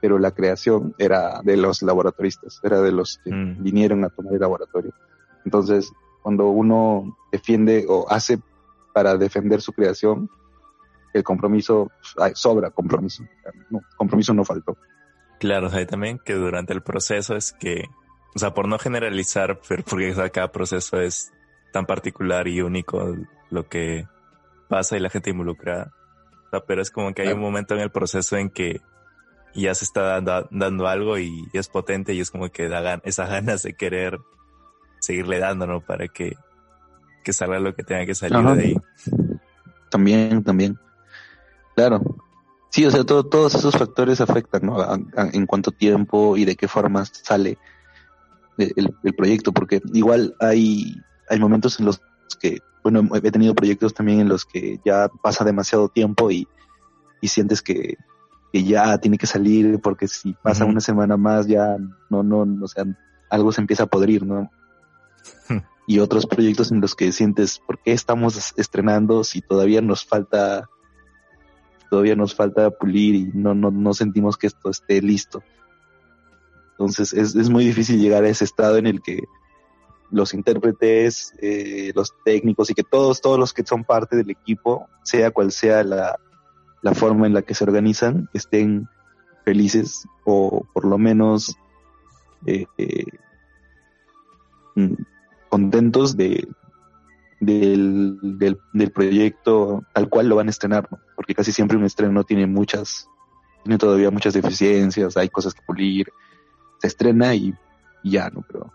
[0.00, 3.62] pero la creación era de los laboratoristas, era de los que mm.
[3.62, 4.92] vinieron a tomar el laboratorio.
[5.44, 8.38] Entonces, cuando uno defiende o hace
[8.92, 10.30] para defender su creación,
[11.12, 11.90] el compromiso,
[12.34, 13.24] sobra compromiso.
[13.96, 14.76] compromiso no faltó.
[15.38, 17.84] Claro, o sea, también que durante el proceso es que,
[18.34, 21.32] o sea, por no generalizar, pero porque cada proceso es
[21.72, 23.16] tan particular y único
[23.50, 24.06] lo que
[24.68, 25.92] pasa y la gente involucrada.
[26.46, 28.80] O sea, pero es como que hay un momento en el proceso en que
[29.54, 33.62] ya se está dando, algo y es potente y es como que da esas ganas
[33.62, 34.18] de querer
[35.00, 35.80] seguirle dando, ¿no?
[35.80, 36.36] Para que,
[37.24, 38.76] que salga lo que tenga que salir de ahí.
[39.90, 40.78] También, también.
[41.74, 42.00] Claro.
[42.70, 44.78] Sí, o sea, todos esos factores afectan, ¿no?
[45.16, 47.58] en cuánto tiempo y de qué forma sale
[48.56, 50.96] el, proyecto, porque igual hay,
[51.28, 52.00] hay momentos en los
[52.40, 56.48] que, bueno, he tenido proyectos también en los que ya pasa demasiado tiempo y,
[57.20, 57.96] y sientes que,
[58.52, 61.76] que ya tiene que salir porque si pasa una semana más ya
[62.10, 62.84] no, no, o sea,
[63.30, 64.50] algo se empieza a podrir, ¿no?
[65.86, 70.68] y otros proyectos en los que sientes, ¿por qué estamos estrenando si todavía nos falta
[71.92, 75.42] todavía nos falta pulir y no, no, no sentimos que esto esté listo.
[76.70, 79.24] Entonces es, es muy difícil llegar a ese estado en el que
[80.10, 84.88] los intérpretes, eh, los técnicos y que todos, todos los que son parte del equipo,
[85.02, 86.18] sea cual sea la,
[86.80, 88.88] la forma en la que se organizan, estén
[89.44, 91.54] felices o por lo menos
[92.46, 93.04] eh, eh,
[94.76, 94.94] mm,
[95.50, 96.48] contentos de,
[97.42, 101.00] del, del, del, proyecto tal cual lo van a estrenar, ¿no?
[101.16, 103.08] porque casi siempre un estreno tiene muchas,
[103.64, 106.06] tiene todavía muchas deficiencias, hay cosas que pulir,
[106.78, 107.52] se estrena y,
[108.04, 108.44] ya, ¿no?
[108.46, 108.72] Pero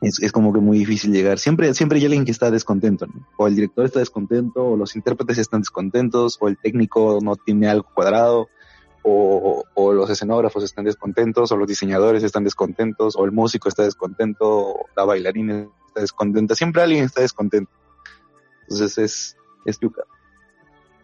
[0.00, 1.38] es, es, como que muy difícil llegar.
[1.38, 3.26] Siempre, siempre hay alguien que está descontento, ¿no?
[3.36, 7.68] O el director está descontento, o los intérpretes están descontentos, o el técnico no tiene
[7.68, 8.48] algo cuadrado,
[9.02, 13.82] o, o, los escenógrafos están descontentos, o los diseñadores están descontentos, o el músico está
[13.82, 17.70] descontento, o la bailarina está descontenta, siempre alguien está descontento.
[18.62, 20.02] Entonces es, es yuca.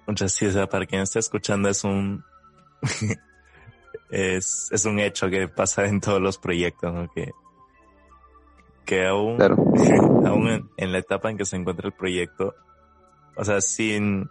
[0.06, 2.24] Muchas sí, o sea, para quien está escuchando es un,
[4.10, 7.10] es, es un hecho que pasa en todos los proyectos, ¿no?
[7.12, 7.32] Que,
[8.86, 9.40] que aún,
[10.26, 12.54] aún en, la etapa en que se encuentra el proyecto,
[13.36, 14.30] o sea, sin,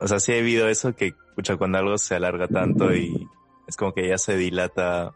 [0.00, 3.28] o sea, sí ha habido eso que, escucha, cuando algo se alarga tanto y
[3.68, 5.14] es como que ya se dilata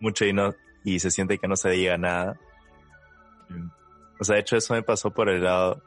[0.00, 0.52] mucho y no,
[0.84, 2.40] y se siente que no se llega a nada
[4.18, 5.82] o sea, de hecho eso me pasó por el lado,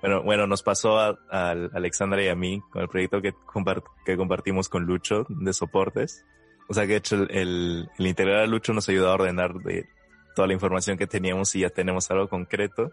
[0.00, 3.32] bueno, bueno, nos pasó a, Alexandra y a mí con el proyecto que,
[4.04, 6.24] que compartimos con Lucho de soportes.
[6.68, 9.88] O sea que de hecho el, el, integrar a Lucho nos ayudó a ordenar de
[10.34, 12.92] toda la información que teníamos y ya tenemos algo concreto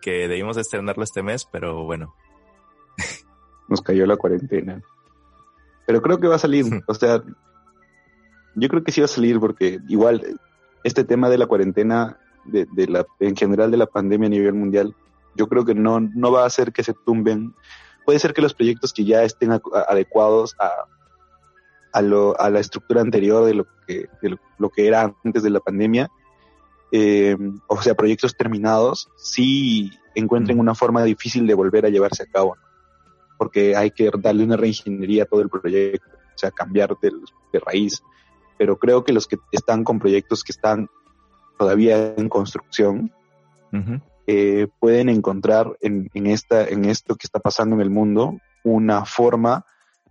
[0.00, 2.14] que debimos estrenarlo este mes, pero bueno.
[3.68, 4.80] Nos cayó la cuarentena.
[5.86, 7.22] Pero creo que va a salir, o sea,
[8.54, 10.40] yo creo que sí va a salir porque igual
[10.82, 14.94] este tema de la cuarentena de, la, en general de la pandemia a nivel mundial,
[15.34, 17.54] yo creo que no, no va a hacer que se tumben.
[18.04, 19.50] Puede ser que los proyectos que ya estén
[19.88, 20.70] adecuados a,
[21.92, 25.50] a, lo, a la estructura anterior de lo que, de lo, que era antes de
[25.50, 26.10] la pandemia,
[26.92, 32.26] eh, o sea, proyectos terminados, sí encuentren una forma difícil de volver a llevarse a
[32.26, 32.56] cabo,
[33.38, 37.12] porque hay que darle una reingeniería a todo el proyecto, o sea, cambiar de,
[37.52, 38.02] de raíz.
[38.56, 40.88] Pero creo que los que están con proyectos que están
[41.58, 43.12] todavía en construcción,
[44.26, 49.04] eh, pueden encontrar en, en, esta, en esto que está pasando en el mundo una
[49.04, 49.64] forma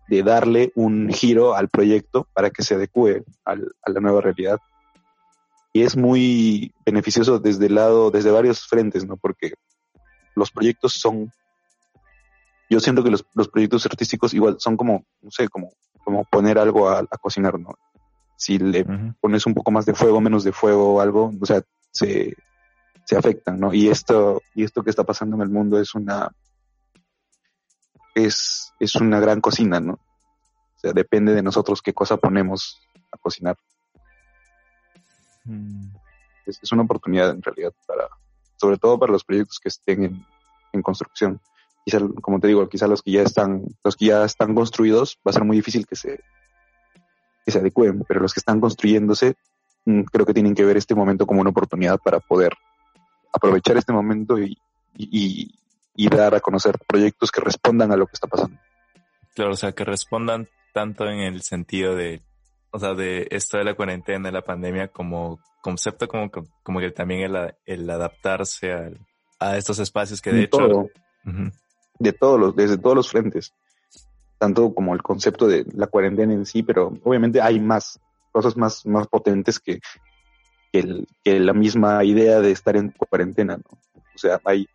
[0.08, 4.60] de darle un giro al proyecto para que se adecue al, a la nueva realidad.
[5.74, 9.18] Y es muy beneficioso desde el lado, desde varios frentes, ¿no?
[9.18, 9.56] Porque
[10.36, 11.32] los proyectos son,
[12.70, 15.72] yo siento que los, los proyectos artísticos igual son como, no sé, como,
[16.04, 17.76] como poner algo a, a cocinar, ¿no?
[18.36, 18.86] Si le
[19.20, 22.36] pones un poco más de fuego, menos de fuego o algo, o sea, se,
[23.06, 23.74] se afectan, ¿no?
[23.74, 26.30] Y esto, y esto que está pasando en el mundo es una,
[28.14, 29.94] es, es una gran cocina, ¿no?
[29.94, 33.58] O sea, depende de nosotros qué cosa ponemos a cocinar.
[35.46, 35.88] Mm.
[36.46, 38.08] Es, es, una oportunidad en realidad para,
[38.58, 40.26] sobre todo para los proyectos que estén en,
[40.74, 41.40] en construcción.
[41.86, 45.30] Quizá, como te digo, quizá los que ya están, los que ya están construidos, va
[45.30, 46.20] a ser muy difícil que se,
[47.46, 49.36] que se adecuen, pero los que están construyéndose,
[49.86, 52.54] mm, creo que tienen que ver este momento como una oportunidad para poder
[53.32, 54.58] aprovechar este momento y,
[54.98, 55.54] y,
[55.96, 58.58] y dar a conocer proyectos que respondan a lo que está pasando.
[59.36, 62.22] Claro, o sea, que respondan tanto en el sentido de,
[62.72, 66.30] o sea, de esto de la cuarentena, de la pandemia, como concepto, como,
[66.64, 68.90] como que también el, el adaptarse a,
[69.40, 70.90] a, estos espacios que de, hecho...
[71.98, 73.54] De todos los, desde todos los frentes.
[74.46, 78.00] Tanto como el concepto de la cuarentena en sí, pero obviamente hay más,
[78.32, 79.80] cosas más, más potentes que,
[80.72, 83.64] que, que la misma idea de estar en cuarentena, ¿no?
[83.74, 84.68] O sea, hay,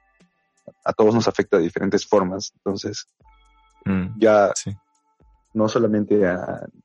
[0.84, 2.50] a todos nos afecta de diferentes formas.
[2.56, 3.06] Entonces,
[3.84, 4.52] mm, ya
[5.54, 6.20] no solamente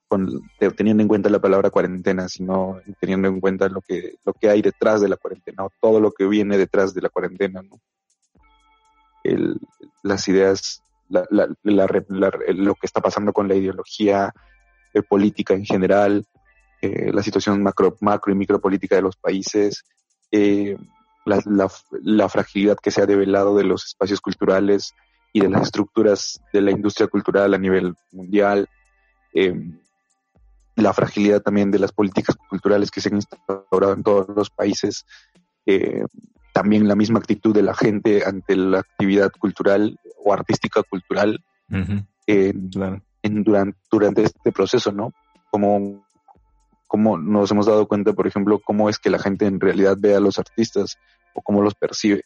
[0.08, 0.44] con,
[0.78, 4.62] teniendo en cuenta la palabra cuarentena, sino teniendo en cuenta lo que, lo que hay
[4.62, 7.80] detrás de la cuarentena o todo lo que viene detrás de la cuarentena, ¿no?
[9.24, 9.60] El,
[10.04, 11.90] las ideas, la, la,
[12.54, 14.34] lo que está pasando con la ideología
[14.94, 16.26] eh, política en general,
[16.82, 19.84] eh, la situación macro, macro y micropolítica de los países,
[20.32, 20.78] eh,
[21.26, 21.70] la, la,
[22.02, 24.94] la, fragilidad que se ha develado de los espacios culturales
[25.34, 28.70] y de las estructuras de la industria cultural a nivel mundial,
[30.76, 35.06] la fragilidad también de las políticas culturales que se han instaurado en todos los países,
[36.54, 42.08] también la misma actitud de la gente ante la actividad cultural o artística cultural en,
[43.22, 45.14] en, durante, durante este proceso, ¿no?
[45.52, 46.06] Como
[46.88, 50.16] cómo nos hemos dado cuenta, por ejemplo, cómo es que la gente en realidad ve
[50.16, 50.98] a los artistas
[51.34, 52.24] o cómo los percibe.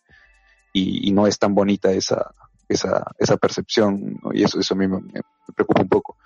[0.72, 2.36] Y, no es tan bonita esa,
[2.68, 5.02] esa, esa percepción, y eso, eso a mí me,
[5.56, 6.18] preocupa un poco.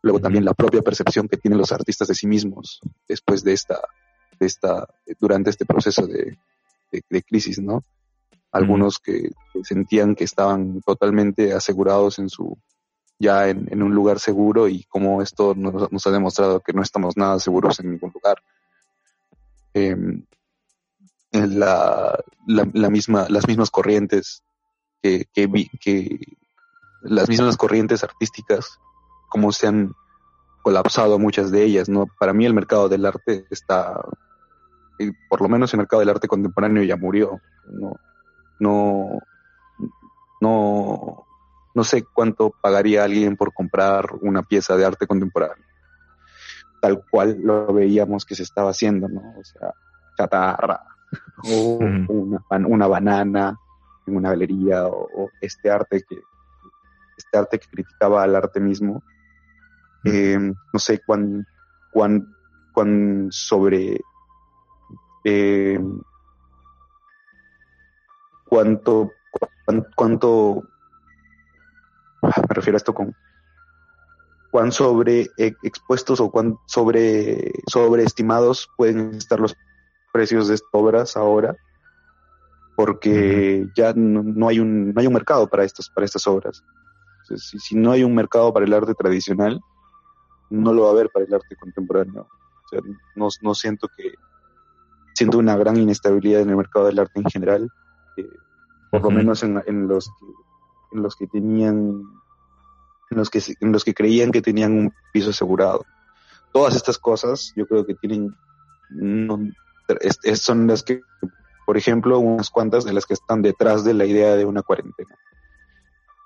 [0.00, 3.78] Luego también la propia percepción que tienen los artistas de sí mismos después de esta,
[4.40, 4.88] de esta,
[5.20, 6.38] durante este proceso de,
[6.90, 7.82] de, crisis, ¿no?
[8.52, 9.30] Algunos que,
[9.64, 12.58] sentían que estaban totalmente asegurados en su,
[13.18, 17.40] ya en, un lugar seguro y como esto nos, ha demostrado que no estamos nada
[17.40, 18.36] seguros en ningún lugar.
[19.72, 20.24] Em,
[21.32, 24.42] la, la, misma, las mismas corrientes
[25.00, 25.48] que, que,
[25.80, 26.20] que,
[27.02, 28.78] las mismas corrientes artísticas,
[29.30, 29.94] como se han
[30.62, 32.06] colapsado muchas de ellas, ¿no?
[32.18, 34.00] Para mí el mercado del arte está,
[35.28, 37.96] por lo menos el mercado del arte contemporáneo ya murió, no,
[38.62, 39.18] no,
[40.40, 41.26] no,
[41.74, 45.64] no sé cuánto pagaría alguien por comprar una pieza de arte contemporáneo,
[46.80, 49.34] tal cual lo veíamos que se estaba haciendo, ¿no?
[49.36, 49.74] O sea,
[50.16, 50.80] chatarra,
[51.44, 53.58] o una, una, banana
[54.06, 56.20] en una galería, o, este arte que
[57.16, 59.02] este arte que criticaba al arte mismo.
[60.04, 61.46] Eh, no sé cuán,
[61.92, 62.34] cuán,
[62.72, 64.00] cuán sobre
[65.24, 65.78] eh,
[68.52, 69.12] cuánto,
[69.96, 70.62] cuánto
[72.20, 73.16] me refiero a esto con
[74.50, 79.56] cuán sobre eh, expuestos o cuán sobre sobreestimados pueden estar los
[80.12, 81.56] precios de estas obras ahora
[82.76, 86.62] porque ya no, hay un no hay un mercado para estas para estas obras.
[87.24, 89.62] Si, si, no hay un mercado para el arte tradicional
[90.50, 92.28] no lo va a haber para el arte contemporáneo.
[92.66, 92.80] O sea,
[93.14, 94.12] no, no siento que
[95.14, 97.70] siento una gran inestabilidad en el mercado del arte en general
[98.16, 98.28] eh,
[98.90, 100.26] por lo menos en, en los que
[100.92, 102.02] en los que tenían,
[103.10, 105.84] en los que, en los que creían que tenían un piso asegurado.
[106.52, 108.34] Todas estas cosas yo creo que tienen,
[110.34, 111.00] son las que,
[111.66, 115.16] por ejemplo, unas cuantas de las que están detrás de la idea de una cuarentena.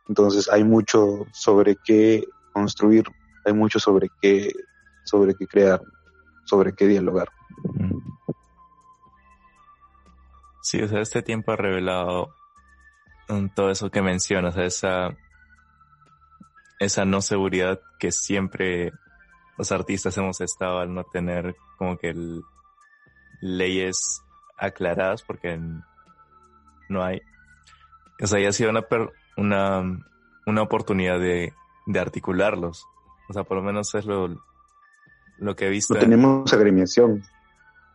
[0.09, 3.05] Entonces hay mucho sobre qué construir,
[3.44, 4.51] hay mucho sobre qué,
[5.05, 5.83] sobre qué crear,
[6.44, 7.29] sobre qué dialogar.
[10.66, 12.35] Sí, o sea, este tiempo ha revelado
[13.55, 15.16] todo eso que mencionas, esa,
[16.81, 18.93] esa no seguridad que siempre
[19.59, 22.12] los artistas hemos estado al no tener como que
[23.40, 24.24] leyes
[24.59, 25.57] aclaradas porque
[26.88, 27.22] no hay.
[28.20, 28.84] O sea, ya ha sido una,
[29.36, 30.05] una,
[30.47, 31.55] una oportunidad de,
[31.86, 32.84] de articularlos.
[33.28, 34.36] O sea, por lo menos es lo,
[35.38, 35.95] lo que he visto.
[35.95, 37.22] No tenemos agremiación.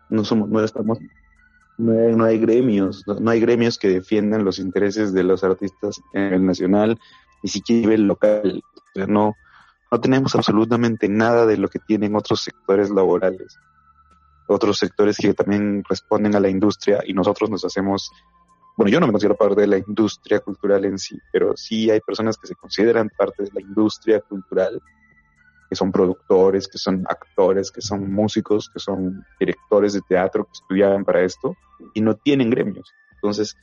[0.07, 0.99] No somos, no estamos,
[1.77, 6.45] no hay, gremios, no, hay gremios que defiendan los intereses de los artistas en el
[6.45, 6.99] nacional,
[7.41, 8.63] ni siquiera el local.
[8.75, 9.35] O sea, no,
[9.91, 13.57] no tenemos absolutamente nada de lo que tienen otros sectores laborales,
[14.47, 18.11] otros sectores que también responden a la industria y nosotros nos hacemos
[18.77, 21.99] bueno, yo no me considero parte de la industria cultural en sí, pero sí hay
[21.99, 24.81] personas que se consideran parte de la industria cultural,
[25.71, 30.51] que son productores, que son actores, que son músicos, que son directores de teatro, que
[30.51, 31.55] estudiaban para esto
[31.93, 32.93] y no tienen gremios.
[33.13, 33.55] Entonces,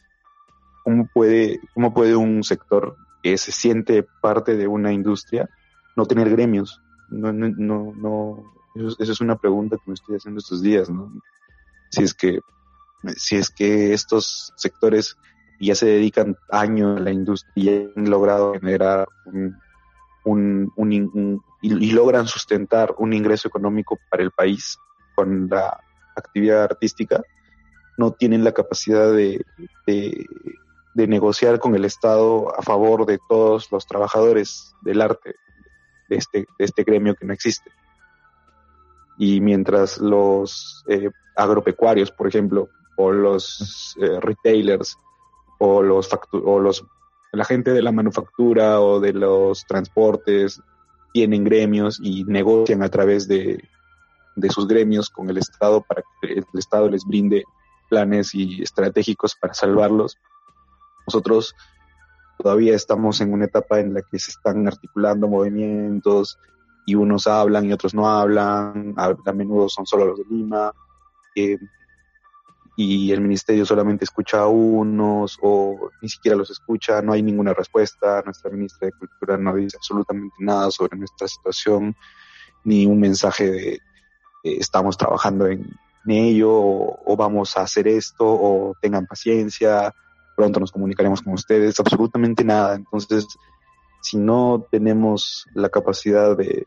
[0.84, 5.50] ¿cómo puede, cómo puede un sector que se siente parte de una industria
[5.96, 6.80] no tener gremios?
[7.10, 8.42] No, no, no, no
[8.98, 11.12] esa es una pregunta que me estoy haciendo estos días, ¿no?
[11.90, 12.40] Si es que
[13.18, 15.18] si es que estos sectores
[15.60, 19.06] ya se dedican años a la industria y han logrado generar
[20.24, 20.72] un,
[21.60, 24.78] y, logran sustentar un ingreso económico para el país
[25.14, 25.80] con la
[26.16, 27.22] actividad artística,
[27.96, 29.44] no tienen la capacidad de,
[29.86, 30.26] de,
[30.94, 35.36] negociar con el Estado a favor de todos los trabajadores del arte
[36.08, 37.70] de este, de este gremio que no existe.
[39.16, 44.96] Y mientras los eh, agropecuarios, por ejemplo, o los eh, retailers
[45.58, 46.84] o los, o los
[47.32, 50.60] la gente de la manufactura o de los transportes
[51.18, 53.60] tienen gremios y negocian a través de,
[54.36, 57.42] de sus gremios con el Estado para que el Estado les brinde
[57.90, 60.16] planes y estratégicos para salvarlos.
[61.08, 61.56] Nosotros
[62.38, 66.38] todavía estamos en una etapa en la que se están articulando movimientos
[66.86, 70.72] y unos hablan y otros no hablan, a, menudo son solo los de Lima.
[71.34, 71.58] Eh,
[72.80, 77.52] y el ministerio solamente escucha a unos o ni siquiera los escucha, no hay ninguna
[77.52, 81.96] respuesta, nuestra ministra de Cultura no dice absolutamente nada sobre nuestra situación,
[82.62, 83.80] ni un mensaje de eh,
[84.44, 85.66] estamos trabajando en,
[86.06, 89.92] ello o, vamos a hacer esto o tengan paciencia,
[90.36, 92.76] pronto nos comunicaremos con ustedes, absolutamente nada.
[92.76, 93.26] Entonces,
[94.00, 96.64] si no tenemos la capacidad de,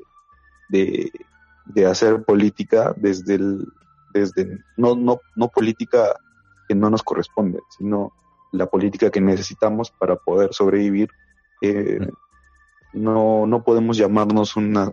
[0.70, 1.10] de,
[1.66, 3.66] de hacer política desde el,
[4.14, 6.16] desde no, no, no política
[6.68, 8.14] que no nos corresponde, sino
[8.52, 11.10] la política que necesitamos para poder sobrevivir.
[11.62, 12.00] Eh,
[12.94, 14.92] no, no podemos llamarnos una,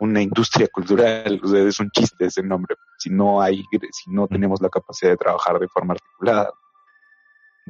[0.00, 3.62] una industria cultural, o sea, es un chiste ese nombre, si no hay,
[3.92, 6.52] si no tenemos la capacidad de trabajar de forma articulada.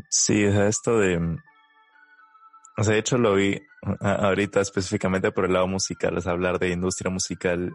[0.09, 1.37] Sí, esto de,
[2.77, 3.61] o sea, de hecho lo vi
[4.01, 7.75] ahorita específicamente por el lado musical, es hablar de industria musical.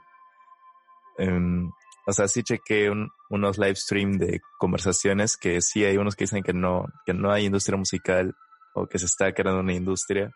[1.17, 1.71] Em,
[2.07, 2.89] o sea, sí chequé
[3.29, 7.31] unos live stream de conversaciones que sí hay unos que dicen que no, que no
[7.31, 8.33] hay industria musical
[8.73, 10.31] o que se está creando una industria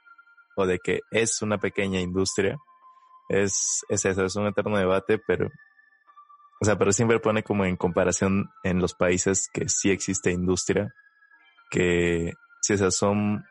[0.58, 2.58] o de que es una pequeña industria.
[3.30, 5.48] Es, es eso, es un eterno debate, pero,
[6.60, 10.94] o sea, pero siempre pone como en comparación en los países que sí existe industria,
[11.70, 13.46] que si esas son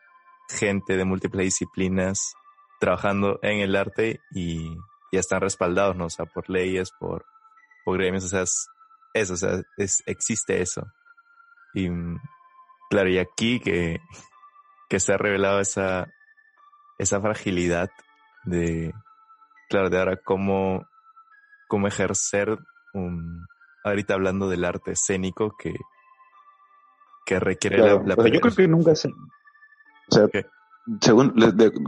[0.47, 2.35] gente de múltiples disciplinas
[2.79, 4.75] trabajando en el arte y
[5.11, 6.05] ya están respaldados, ¿no?
[6.05, 7.25] O sea, por leyes, por,
[7.83, 8.67] por gremios, o sea, es
[9.13, 10.87] eso, o sea, es, existe eso.
[11.73, 11.89] Y
[12.89, 13.99] claro, y aquí que,
[14.89, 16.07] que se ha revelado esa,
[16.97, 17.89] esa fragilidad
[18.43, 18.93] de,
[19.69, 20.87] claro, de ahora cómo,
[21.67, 22.57] cómo ejercer
[22.93, 23.45] un,
[23.83, 25.73] ahorita hablando del arte escénico que,
[27.25, 30.27] que requiere la, Yo creo que nunca se, o sea,
[30.99, 31.33] según,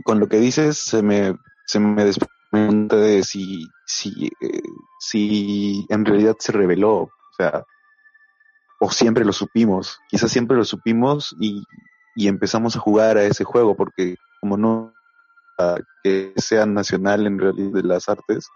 [0.04, 2.06] con lo que dices, se me, se me
[2.54, 4.62] de si, si, eh,
[5.00, 7.66] si en realidad se reveló, o sea,
[8.80, 11.64] o siempre lo supimos, quizás siempre lo supimos y,
[12.16, 14.94] y empezamos a jugar a ese juego, porque como no
[16.04, 18.48] que sea nacional en realidad de las artes,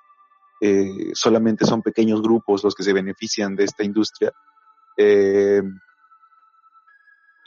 [0.62, 4.32] eh, solamente son pequeños grupos los que se benefician de esta industria.
[4.98, 5.62] Eh,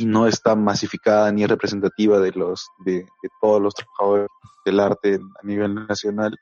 [0.00, 4.28] y no está masificada ni representativa de los de, de todos los trabajadores
[4.64, 6.38] del arte a nivel nacional,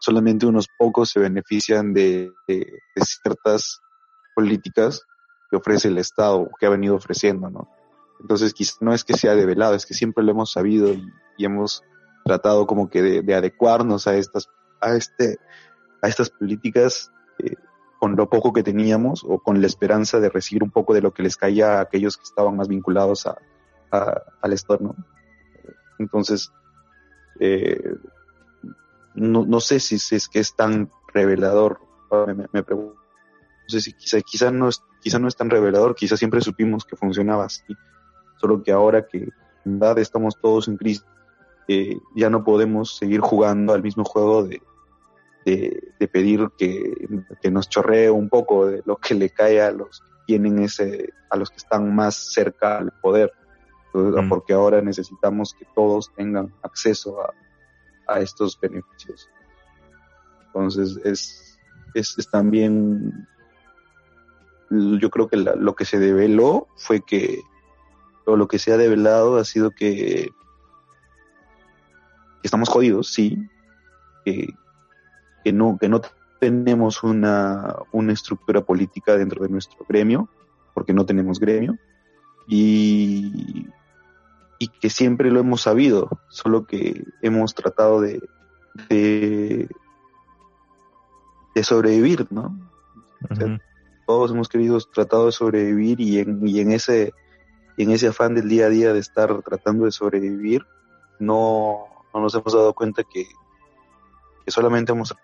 [0.00, 2.66] solamente unos pocos se benefician de, de,
[3.02, 3.80] ciertas
[4.34, 5.02] políticas
[5.50, 7.70] que ofrece el Estado, que ha venido ofreciendo, ¿no?
[8.20, 11.82] Entonces, quizás no es que sea develado, es que siempre lo hemos sabido y, hemos
[12.24, 14.48] tratado como que de, de, adecuarnos a estas,
[14.80, 15.38] a este,
[16.02, 17.54] a estas políticas eh,
[18.04, 21.14] con lo poco que teníamos o con la esperanza de recibir un poco de lo
[21.14, 23.38] que les caía a aquellos que estaban más vinculados a,
[24.42, 24.96] al Estado, ¿no?
[25.98, 26.52] Entonces,
[27.40, 27.94] eh,
[29.14, 31.80] no, no sé si, es que es tan revelador,
[32.52, 32.94] me, pregunto.
[32.94, 36.84] No sé si quizá, quizá, no es, quizá no es tan revelador, quizá siempre supimos
[36.84, 37.74] que funcionaba así,
[38.36, 39.30] solo que ahora que
[39.64, 41.06] en verdad estamos todos en crisis,
[41.68, 44.60] eh, ya no podemos seguir jugando al mismo juego de,
[45.44, 46.92] de, pedir que,
[47.40, 51.12] que, nos chorree un poco de lo que le cae a los que tienen ese,
[51.30, 53.32] a los que están más cerca al poder.
[53.92, 54.28] Mm.
[54.28, 57.32] Porque ahora necesitamos que todos tengan acceso a,
[58.06, 59.28] a estos beneficios.
[60.46, 61.58] Entonces es,
[61.94, 63.26] es, es también,
[64.70, 67.40] yo creo que lo que se develó fue que
[68.24, 70.30] Pero lo que se ha develado ha sido que,
[72.42, 73.38] estamos jodidos, sí,
[74.24, 74.48] que,
[75.44, 76.00] que, no, que no
[76.40, 80.28] tenemos una, una estructura política dentro de nuestro gremio,
[80.72, 81.78] porque no tenemos gremio,
[82.48, 83.68] y,
[84.58, 88.20] y que siempre lo hemos sabido, solo que hemos tratado de,
[88.88, 89.68] de,
[91.54, 92.58] de sobrevivir, ¿no?
[94.06, 97.14] todos hemos querido tratado de sobrevivir y en, y en ese
[97.76, 100.64] en ese afán del día a día de estar tratando de sobrevivir,
[101.18, 103.26] no, no nos hemos dado cuenta que,
[104.44, 105.14] que solamente hemos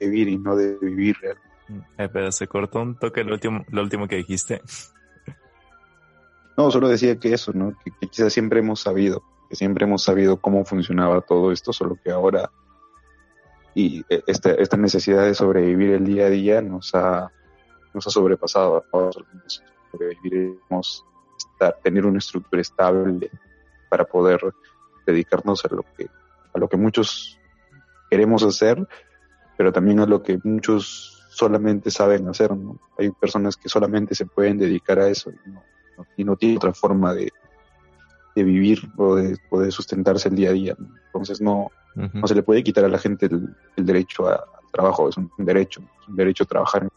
[0.00, 1.48] vivir y no de vivir realmente.
[1.98, 4.62] Eh, pero se cortó un toque lo último, lo último que dijiste.
[6.56, 7.76] No, solo decía que eso, ¿no?
[7.84, 11.96] Que, que, quizás siempre hemos sabido, que siempre hemos sabido cómo funcionaba todo esto, solo
[12.02, 12.50] que ahora
[13.78, 17.30] y e, esta, esta necesidad de sobrevivir el día a día nos ha,
[17.94, 18.84] nos ha sobrepasado.
[18.92, 19.10] Ahora
[19.92, 21.04] sobreviviremos
[21.36, 23.30] estar, tener una estructura estable
[23.88, 24.40] para poder
[25.06, 26.08] dedicarnos a lo que,
[26.52, 27.38] a lo que muchos
[28.10, 28.84] queremos hacer,
[29.58, 32.56] pero también a lo que muchos solamente saben hacer.
[32.56, 32.78] ¿no?
[32.96, 35.62] Hay personas que solamente se pueden dedicar a eso y no,
[36.16, 37.32] y no tienen otra forma de,
[38.36, 40.76] de vivir o de poder sustentarse el día a día.
[40.78, 40.86] ¿no?
[41.06, 44.70] Entonces no, no se le puede quitar a la gente el, el derecho a, al
[44.72, 46.88] trabajo, es un, un, derecho, es un derecho a trabajar.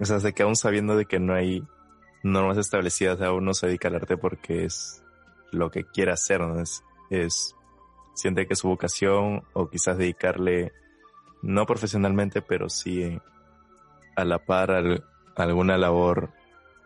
[0.00, 1.62] O sea, de que aún sabiendo de que no hay
[2.22, 5.04] normas establecidas, aún no se dedica al arte porque es
[5.52, 6.58] lo que quiere hacer, ¿no?
[6.58, 7.54] Es, es,
[8.20, 10.72] siente que su vocación o quizás dedicarle,
[11.42, 13.18] no profesionalmente, pero sí
[14.16, 14.82] a la par a
[15.36, 16.30] alguna labor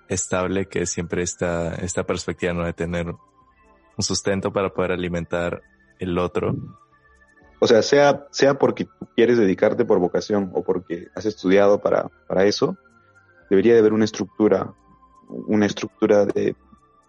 [0.09, 2.65] estable que siempre está esta perspectiva, ¿no?
[2.65, 5.63] De tener un sustento para poder alimentar
[5.99, 6.55] el otro.
[7.61, 12.09] O sea, sea, sea porque tú quieres dedicarte por vocación o porque has estudiado para,
[12.29, 12.77] para eso,
[13.49, 14.75] debería de haber una estructura,
[15.29, 16.55] una estructura de,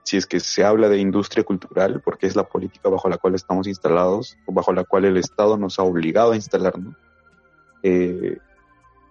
[0.06, 3.34] si es que se habla de industria cultural, porque es la política bajo la cual
[3.34, 6.96] estamos instalados, o bajo la cual el Estado nos ha obligado a instalarnos,
[7.82, 8.38] eh,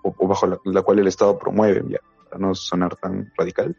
[0.03, 1.99] o, bajo la, la, cual el Estado promueve, ya,
[2.31, 3.77] para no sonar tan radical,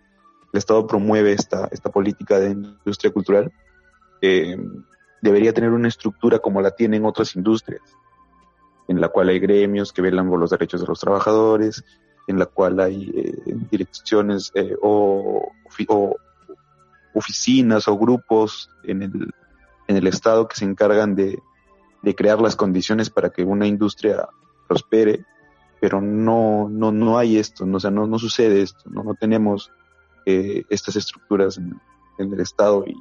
[0.52, 3.52] el Estado promueve esta, esta política de industria cultural,
[5.22, 7.82] debería tener una estructura como la tienen otras industrias,
[8.90, 11.86] en la cual hay gremios que velan por los derechos de los trabajadores,
[12.28, 15.52] en la cual hay eh, direcciones eh, o,
[15.88, 16.16] o,
[17.16, 19.34] oficinas o grupos en el,
[19.88, 21.42] en el Estado que se encargan de,
[22.02, 24.28] de, crear las condiciones para que una industria
[24.68, 25.26] prospere,
[25.82, 29.16] pero no, no, no hay esto, no, o sea, no, no sucede esto, no, no
[29.16, 29.72] tenemos
[30.26, 31.80] eh, estas estructuras en,
[32.18, 32.96] el Estado y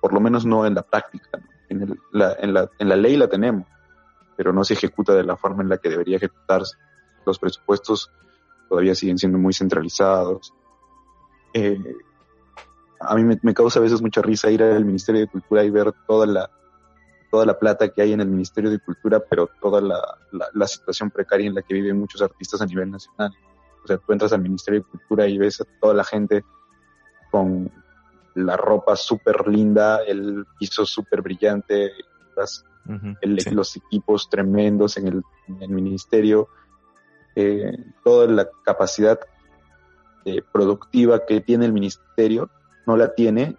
[0.00, 1.40] por lo menos no en la práctica.
[1.68, 3.66] En, el, la, en, la, en la ley la tenemos,
[4.36, 6.76] pero no se ejecuta de la forma en la que debería ejecutarse
[7.24, 8.10] los presupuestos
[8.68, 10.54] todavía siguen siendo muy centralizados.
[11.52, 11.78] Eh,
[13.08, 15.70] a mí me, me, causa a veces mucha risa ir al Ministerio de Cultura y
[15.70, 16.50] ver toda la,
[17.30, 20.00] toda la plata que hay en el Ministerio de Cultura, pero toda la,
[20.32, 23.32] la, la situación precaria en la que viven muchos artistas a nivel nacional.
[23.82, 26.44] O sea, tú entras al Ministerio de Cultura y ves a toda la gente
[27.30, 27.70] con
[28.34, 31.92] la ropa súper linda, el piso súper brillante,
[32.36, 33.50] las, uh -huh, el, sí.
[33.50, 36.48] los equipos tremendos en el, en el ministerio
[37.36, 37.72] eh,
[38.04, 39.18] toda la capacidad
[40.24, 42.48] eh, productiva que tiene el ministerio
[42.86, 43.56] no la tiene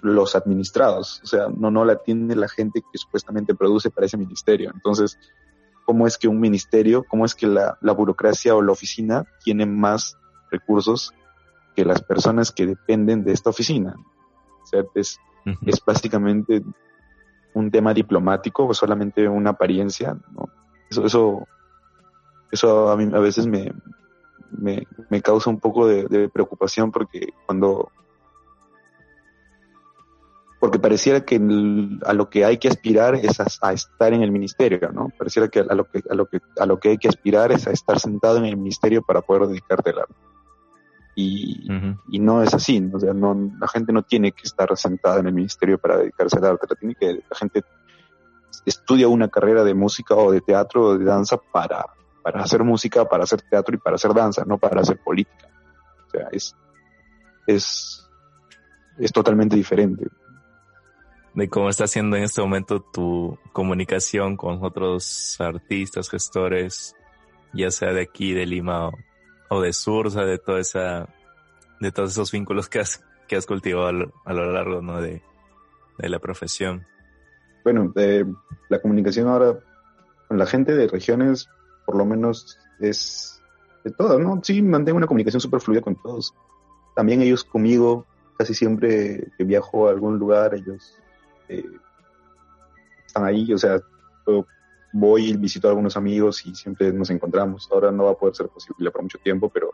[0.00, 4.16] los administrados, o sea, no, no la tiene la gente que supuestamente produce para ese
[4.16, 4.72] ministerio.
[4.74, 5.18] Entonces,
[5.86, 9.64] ¿cómo es que un ministerio, cómo es que la, la burocracia o la oficina tiene
[9.64, 10.16] más
[10.50, 11.14] recursos
[11.76, 13.94] que las personas que dependen de esta oficina?
[14.62, 15.58] O sea, es, uh -huh.
[15.66, 16.62] es básicamente
[17.54, 20.48] un tema diplomático o solamente una apariencia, ¿no?
[20.90, 21.46] Eso, eso
[22.52, 23.72] eso a mí a veces me,
[24.50, 27.90] me, me causa un poco de, de, preocupación porque cuando
[30.62, 31.40] porque pareciera que
[32.06, 35.08] a lo que hay que aspirar es a, a, estar en el ministerio, ¿no?
[35.18, 37.66] Pareciera que a lo que a lo que a lo que hay que aspirar es
[37.66, 40.14] a estar sentado en el ministerio para poder dedicarte al arte.
[41.16, 42.00] Y, uh -huh.
[42.10, 45.26] y no es así, o sea, no, la gente no tiene que estar sentada en
[45.26, 47.64] el ministerio para dedicarse al arte, la, tiene que, la gente
[48.64, 51.86] estudia una carrera de música o de teatro o de danza para
[52.22, 55.48] para hacer música, para hacer teatro y para hacer danza, no para hacer política.
[56.06, 56.54] O sea, es,
[57.48, 58.08] es,
[58.96, 60.06] es totalmente diferente.
[61.34, 66.94] De cómo está haciendo en este momento tu comunicación con otros artistas, gestores,
[67.54, 68.92] ya sea de aquí, de Lima o,
[69.48, 71.08] o de Sursa, de toda esa,
[71.80, 75.00] de todos esos vínculos que has, que has cultivado a lo, a lo largo ¿no?
[75.00, 75.22] de,
[75.98, 76.86] de la profesión.
[77.64, 78.24] Bueno, eh,
[78.68, 79.58] la comunicación ahora
[80.28, 81.48] con la gente de regiones
[81.86, 83.40] por lo menos es
[83.84, 84.40] de todas, ¿no?
[84.42, 86.34] Sí, mantengo una comunicación súper fluida con todos.
[86.94, 88.06] también ellos conmigo,
[88.38, 90.98] casi siempre que viajo a algún lugar, ellos
[91.58, 91.70] eh,
[93.06, 93.80] están ahí, o sea,
[94.92, 97.68] voy y visito a algunos amigos y siempre nos encontramos.
[97.72, 99.72] Ahora no va a poder ser posible por mucho tiempo, pero,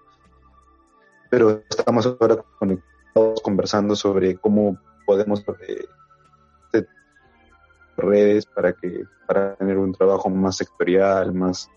[1.30, 5.86] pero estamos ahora conectados conversando sobre cómo podemos eh,
[7.96, 11.68] redes para que para tener un trabajo más sectorial, más,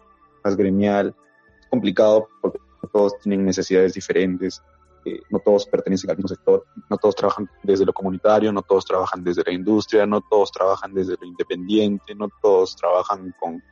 [0.43, 1.16] más gremial.
[1.60, 2.60] Es complicado porque
[2.93, 4.64] todos tienen necesidades diferentes,
[5.06, 8.86] eh, no todos pertenecen al mismo sector, no todos trabajan desde lo comunitario, no todos
[8.86, 13.64] trabajan desde la industria, no todos trabajan desde lo independiente, no todos trabajan con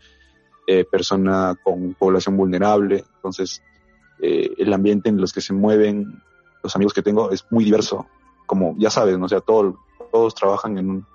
[0.68, 3.04] eh, persona con población vulnerable.
[3.16, 3.62] Entonces,
[4.22, 6.22] eh, el ambiente en los que se mueven
[6.64, 8.08] los amigos que tengo es muy diverso,
[8.46, 9.26] como ya sabes, ¿no?
[9.26, 9.76] o sea, todos
[10.12, 11.06] todos trabajan en un,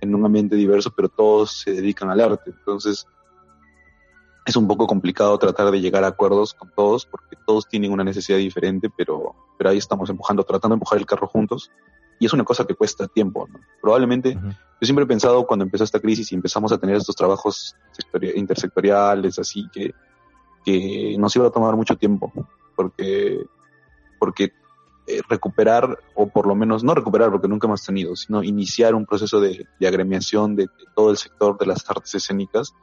[0.00, 2.50] en un ambiente diverso, pero todos se dedican al arte.
[2.50, 3.06] Entonces,
[4.44, 8.04] es un poco complicado tratar de llegar a acuerdos con todos porque todos tienen una
[8.04, 11.70] necesidad diferente, pero, pero ahí estamos empujando, tratando de empujar el carro juntos.
[12.18, 13.48] Y es una cosa que cuesta tiempo.
[13.80, 17.74] Probablemente, yo siempre he pensado cuando empezó esta crisis y empezamos a tener estos trabajos
[18.34, 19.94] intersectoriales, así que,
[20.64, 22.30] que nos iba a tomar mucho tiempo,
[22.76, 23.38] porque,
[24.18, 24.52] porque
[25.06, 29.06] eh, recuperar, o por lo menos no recuperar, porque nunca hemos tenido, sino iniciar un
[29.06, 32.74] proceso de, agremiación de, todo el sector de las artes escénicas,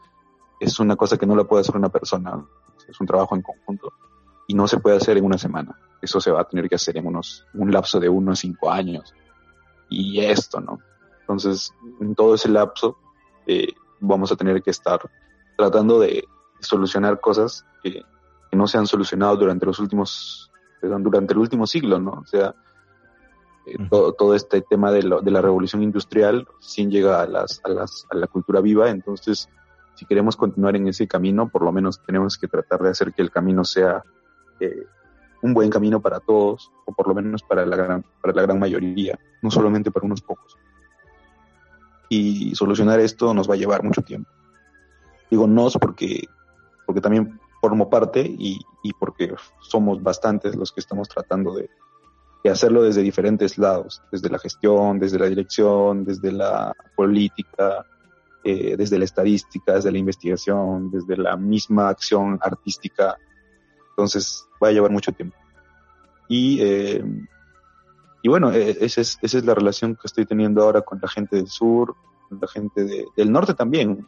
[0.60, 2.46] es una cosa que no la puede hacer una persona,
[2.88, 3.94] es un trabajo en conjunto
[4.48, 5.78] y no se puede hacer en una semana.
[6.02, 9.14] Eso se va a tener que hacer en unos, un lapso de unos cinco años.
[9.90, 10.80] Y esto, ¿no?
[11.22, 12.98] Entonces, en todo ese lapso,
[13.46, 13.68] eh,
[14.00, 15.00] vamos a tener que estar
[15.58, 16.26] tratando de
[16.60, 18.04] solucionar cosas que,
[18.54, 20.50] no se han solucionado durante los últimos,
[20.82, 22.12] durante el último siglo, ¿no?
[22.12, 22.56] O sea,
[23.68, 27.62] eh, todo, todo, este tema de, lo, de, la revolución industrial sin llega a, las,
[27.64, 29.48] a, las, a la cultura viva, entonces
[29.98, 33.24] si queremos continuar en ese camino, por lo menos tenemos que tratar de hacer que
[33.24, 34.04] el camino sea
[34.60, 34.86] eh,
[35.42, 38.60] un buen camino para todos, o por lo menos para la, gran, para la gran
[38.60, 40.56] mayoría, no solamente para unos pocos.
[42.10, 44.30] Y solucionar esto nos va a llevar mucho tiempo.
[45.32, 46.28] Digo nos porque,
[46.86, 48.60] porque también formo parte y,
[49.00, 51.70] porque somos bastantes los que estamos tratando de
[52.50, 57.84] hacerlo desde diferentes lados, desde la gestión, desde la dirección, desde la política,
[58.50, 63.18] eh, desde la estadística, desde la investigación, desde la misma acción artística.
[63.90, 65.36] Entonces va a llevar mucho tiempo.
[66.30, 67.04] Y, eh,
[68.22, 71.10] y bueno, e, esa es, esa es la relación que estoy teniendo ahora con la
[71.10, 71.94] gente del sur,
[72.30, 74.06] con la gente del norte también.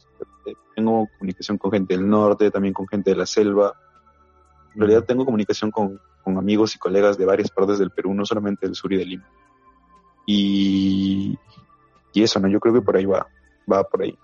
[0.74, 3.74] Tengo comunicación con gente del norte, también con gente de la selva.
[4.74, 8.26] En realidad tengo comunicación con, con amigos y colegas de varias partes del Perú, no
[8.26, 9.30] solamente del sur y del Lima.
[10.26, 11.38] Y,
[12.14, 12.48] y eso, ¿no?
[12.48, 13.28] Yo creo que por ahí va,
[13.70, 14.18] va por ahí.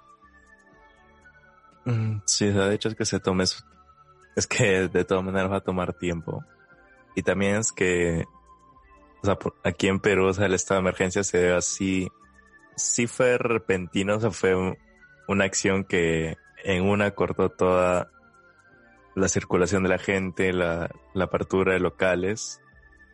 [1.86, 3.64] Mm, sí, de hecho es que se tome eso.
[4.36, 6.44] Es que de todas maneras va a tomar tiempo.
[7.16, 8.26] Y también es que,
[9.22, 12.10] o sea, aquí en Perú, o sea, el estado de emergencia se ve así,
[12.76, 14.78] sí fue repentino, o sea, fue
[15.28, 18.12] una acción que en una cortó toda
[19.16, 22.62] la circulación de la gente, la, la apertura de locales.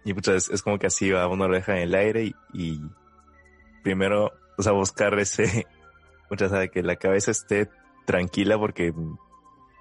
[0.03, 2.81] Y pues es, como que así va, uno lo deja en el aire y,
[3.83, 5.67] primero, o sea, buscar ese,
[6.29, 7.69] muchas sabe que la cabeza esté
[8.05, 8.93] tranquila porque,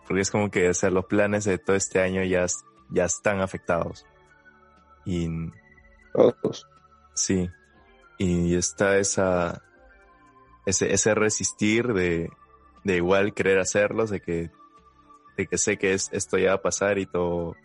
[0.06, 2.46] porque es como que, o sea, los planes de todo este año ya,
[2.90, 4.06] ya están afectados.
[5.04, 5.28] Y...
[6.12, 6.66] Todos.
[7.14, 7.48] Sí.
[8.18, 9.62] Y está esa,
[10.66, 12.30] ese, ese resistir de,
[12.84, 14.50] de igual querer hacerlos, de que,
[15.36, 17.56] de que sé que es, esto ya va a pasar y todo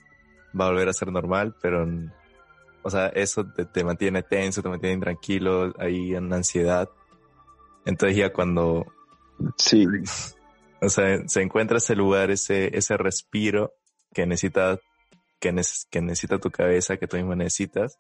[0.59, 1.87] va a volver a ser normal, pero,
[2.83, 6.89] o sea, eso te, te mantiene tenso, te mantiene intranquilo, ahí en ansiedad.
[7.85, 8.85] Entonces ya cuando...
[9.57, 9.85] Sí.
[10.86, 13.73] O sea, se encuentra ese lugar, ese, ese respiro
[14.13, 14.79] que necesita,
[15.39, 15.53] que,
[15.89, 17.97] que necesita tu cabeza, que tú mismo necesitas,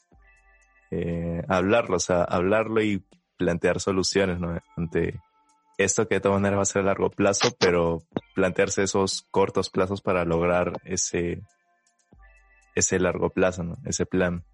[0.91, 3.03] eh, hablarlo, o sea, hablarlo y
[3.37, 4.57] plantear soluciones, ¿no?
[4.77, 5.19] Ante
[5.77, 9.69] esto que de todas maneras va a ser a largo plazo, pero plantearse esos cortos
[9.69, 11.41] plazos para lograr ese,
[12.75, 13.77] ese largo plazo, ¿no?
[13.85, 14.45] Ese plan.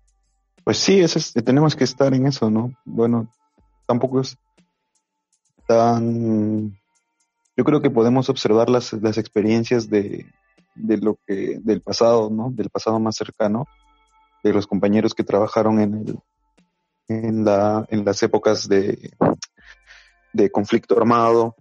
[0.64, 1.04] Pues sí,
[1.44, 2.74] tenemos que estar en eso, ¿no?
[2.86, 3.32] Bueno,
[3.86, 4.38] tampoco es
[5.68, 6.81] tan
[7.58, 10.26] yo creo que podemos observar las, las experiencias de,
[10.76, 12.52] de, lo que, del pasado, ¿no?
[12.52, 13.66] Del pasado más cercano,
[14.44, 16.20] de los compañeros que trabajaron en el,
[17.08, 19.12] en la, en las épocas de,
[20.34, 21.56] de conflicto armado.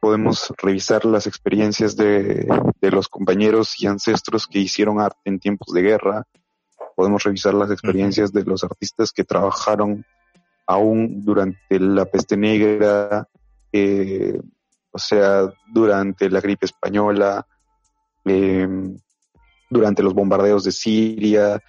[0.00, 2.48] Podemos revisar las experiencias de,
[2.80, 6.24] de los compañeros y ancestros que hicieron arte en tiempos de guerra.
[6.94, 10.04] Podemos revisar las experiencias de los artistas que trabajaron
[10.66, 13.28] aún durante la peste negra,
[13.72, 14.40] eh,
[14.90, 17.46] o sea, durante la gripe española,
[18.24, 18.96] em,
[19.70, 21.62] durante los bombardeos de Siria,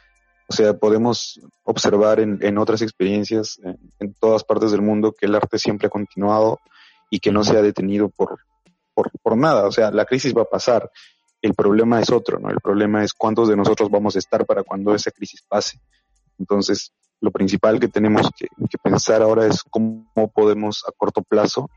[0.52, 3.60] O sea, podemos observar en, en otras experiencias
[4.00, 6.60] en, todas partes del mundo que el arte siempre ha continuado
[7.12, 8.40] y que no se ha detenido por,
[8.96, 9.68] por, por nada.
[9.68, 10.90] O sea, la crisis va a pasar.
[11.40, 12.50] El problema es otro, ¿no?
[12.50, 15.80] El problema es cuántos de nosotros vamos a estar para cuando esa crisis pase.
[16.40, 21.70] Entonces, lo principal que tenemos que pensar ahora es cómo podemos a corto plazo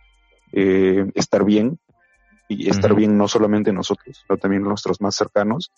[0.53, 1.79] eh, estar bien
[2.49, 2.99] y estar uh -huh.
[2.99, 5.71] bien no solamente nosotros, sino también nuestros más cercanos.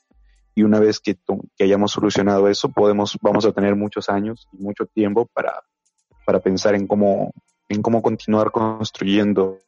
[0.54, 1.16] Y una vez que,
[1.56, 5.62] que, hayamos solucionado eso, podemos, vamos a tener muchos años y mucho tiempo para,
[6.24, 7.32] para pensar en cómo,
[7.68, 9.58] en cómo continuar construyendo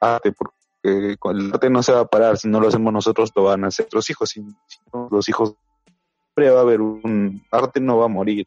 [0.00, 3.44] arte, porque el arte no se va a parar, si no lo hacemos nosotros, lo
[3.44, 5.54] van a hacer los hijos, si, si no, los hijos
[6.40, 8.46] siempre va a haber un arte no va a morir.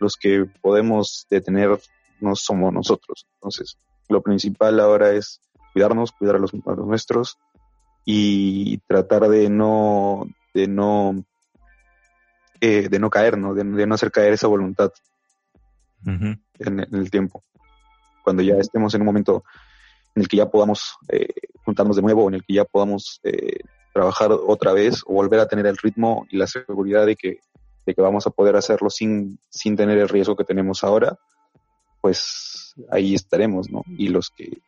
[0.00, 1.78] Los que podemos detener
[2.20, 3.26] no somos nosotros.
[3.34, 3.76] Entonces,
[4.08, 5.40] lo principal ahora es
[5.72, 7.38] cuidarnos, cuidar a los, a los nuestros
[8.04, 11.24] y tratar de no, de no,
[12.60, 13.54] eh, de no caer, ¿no?
[13.54, 14.90] De, de, no hacer caer esa voluntad
[16.06, 16.40] uh -huh.
[16.58, 17.44] en, en, el tiempo.
[18.24, 19.44] Cuando ya estemos en un momento
[20.14, 21.28] en el que ya podamos eh,
[21.64, 23.60] juntarnos de nuevo, en el que ya podamos eh,
[23.92, 27.40] trabajar otra vez o volver a tener el ritmo y la seguridad de que,
[27.86, 31.18] de que vamos a poder hacerlo sin, sin tener el riesgo que tenemos ahora,
[32.00, 33.82] pues ahí estaremos, ¿no?
[33.86, 34.58] Y los que,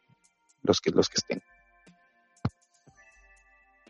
[0.63, 1.43] los que, los que estén.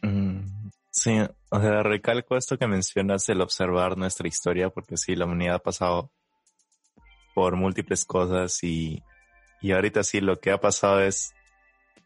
[0.03, 1.19] Mm, sí,
[1.51, 5.61] o sea, recalco esto que mencionas, el observar nuestra historia, porque sí, la humanidad ha
[5.61, 6.11] pasado
[7.35, 9.03] por múltiples cosas y,
[9.61, 11.33] y ahorita sí, lo que ha pasado es,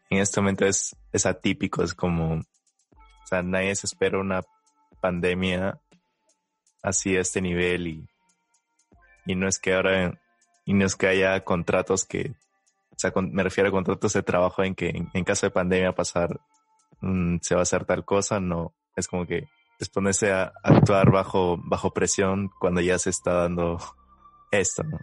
[0.09, 4.41] en este momento es, es atípico, es como, o sea, nadie se espera una
[5.01, 5.79] pandemia
[6.81, 8.07] así a este nivel y,
[9.25, 10.19] y no es que ahora,
[10.65, 12.33] y no es que haya contratos que,
[12.91, 16.39] o sea, me refiero a contratos de trabajo en que en, caso de pandemia pasar,
[17.01, 19.47] mmm, se va a hacer tal cosa, no, es como que
[19.79, 23.77] es ponerse a actuar bajo, bajo presión cuando ya se está dando
[24.51, 24.99] esto, ¿no?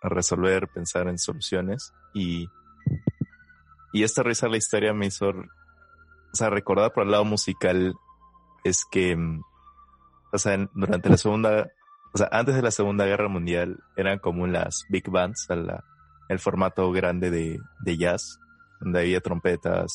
[0.00, 2.46] Resolver, pensar en soluciones y,
[3.92, 5.32] y esta risa la historia me hizo
[6.32, 7.94] o sea, recordar por el lado musical
[8.64, 9.42] es que, mm,
[10.32, 11.70] o sea, durante la segunda,
[12.18, 15.56] o sea, antes de la segunda guerra mundial eran como las big bands, o sea,
[15.56, 15.84] la,
[16.28, 18.40] el formato grande de, de jazz,
[18.80, 19.92] donde había trompetas,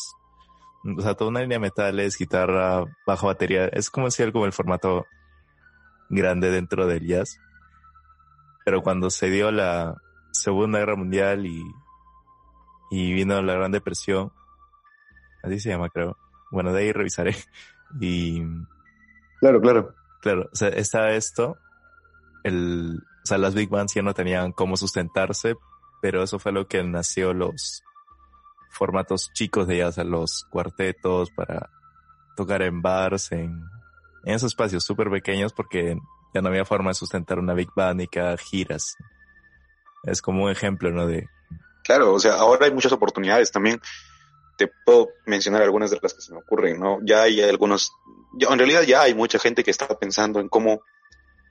[0.98, 4.54] o sea, toda una línea de metales, guitarra, bajo batería, es como decir como el
[4.54, 5.06] formato
[6.10, 7.38] grande dentro del jazz.
[8.64, 9.98] Pero cuando se dio la
[10.32, 11.62] segunda guerra mundial y,
[12.90, 14.32] y vino la gran depresión,
[15.44, 16.18] así se llama creo,
[16.52, 17.36] bueno, de ahí revisaré.
[18.00, 18.42] Y.
[19.40, 19.94] Claro, claro.
[20.20, 21.58] Claro, o sea, estaba esto.
[22.44, 25.56] El, o sea, las big bands ya no tenían cómo sustentarse,
[26.02, 27.84] pero eso fue lo que nació los
[28.70, 31.70] formatos chicos de ellas, o sea, los cuartetos para
[32.36, 33.62] tocar en bars, en,
[34.26, 35.98] esos espacios súper pequeños, porque
[36.34, 38.96] ya no había forma de sustentar una big band y que giras.
[40.04, 41.06] Es como un ejemplo, ¿no?
[41.06, 41.28] De.
[41.84, 43.82] Claro, o sea, ahora hay muchas oportunidades también
[44.58, 47.00] te puedo mencionar algunas de las que se me ocurren, ¿no?
[47.04, 47.92] Ya hay algunos,
[48.38, 50.82] ya, en realidad ya hay mucha gente que está pensando en cómo,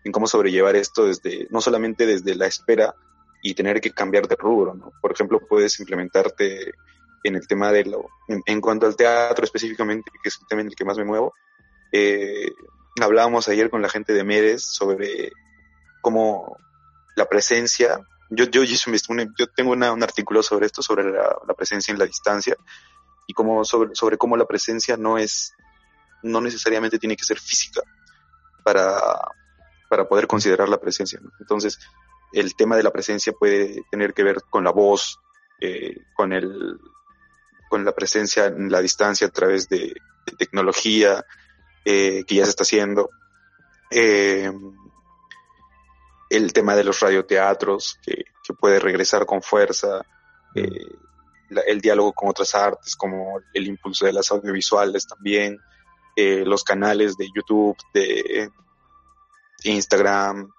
[0.04, 2.94] en cómo sobrellevar esto desde, no solamente desde la espera
[3.42, 4.92] y tener que cambiar de rubro, ¿no?
[5.00, 6.72] Por ejemplo, puedes implementarte
[7.24, 10.62] en el tema de lo, en, en cuanto al teatro específicamente, que es el tema
[10.62, 11.34] en el que más me muevo,
[11.92, 12.50] eh,
[13.00, 15.32] hablábamos ayer con la gente de Medes sobre
[16.00, 16.56] cómo
[17.16, 18.00] la presencia,
[18.30, 22.06] yo, yo, yo, tengo una, un artículo sobre esto, sobre la, la presencia en la
[22.06, 22.56] distancia,
[23.26, 25.54] y como sobre, sobre cómo la presencia no es,
[26.22, 27.82] no necesariamente tiene que ser física
[28.64, 28.98] para,
[29.92, 31.20] para poder considerar la presencia.
[31.22, 31.30] ¿no?
[31.38, 31.78] Entonces,
[32.32, 35.20] el tema de la presencia puede tener que ver con la voz,
[35.60, 36.80] eh, con el,
[37.68, 39.92] con la presencia en la distancia a través de,
[40.24, 41.26] de tecnología
[41.84, 43.10] eh, que ya se está haciendo.
[43.90, 44.50] Eh,
[46.30, 50.00] el tema de los radioteatros que, que puede regresar con fuerza.
[50.54, 50.86] Eh,
[51.66, 55.60] el diálogo con otras artes, como el impulso de las audiovisuales también,
[56.16, 58.50] eh, los canales de YouTube, de
[59.64, 60.52] Instagram,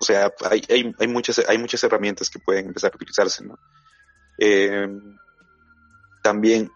[0.00, 3.58] o sea, hay, hay, hay, muchas, hay muchas herramientas que pueden empezar a utilizarse, ¿no?
[4.38, 4.88] Eh,
[6.22, 6.70] también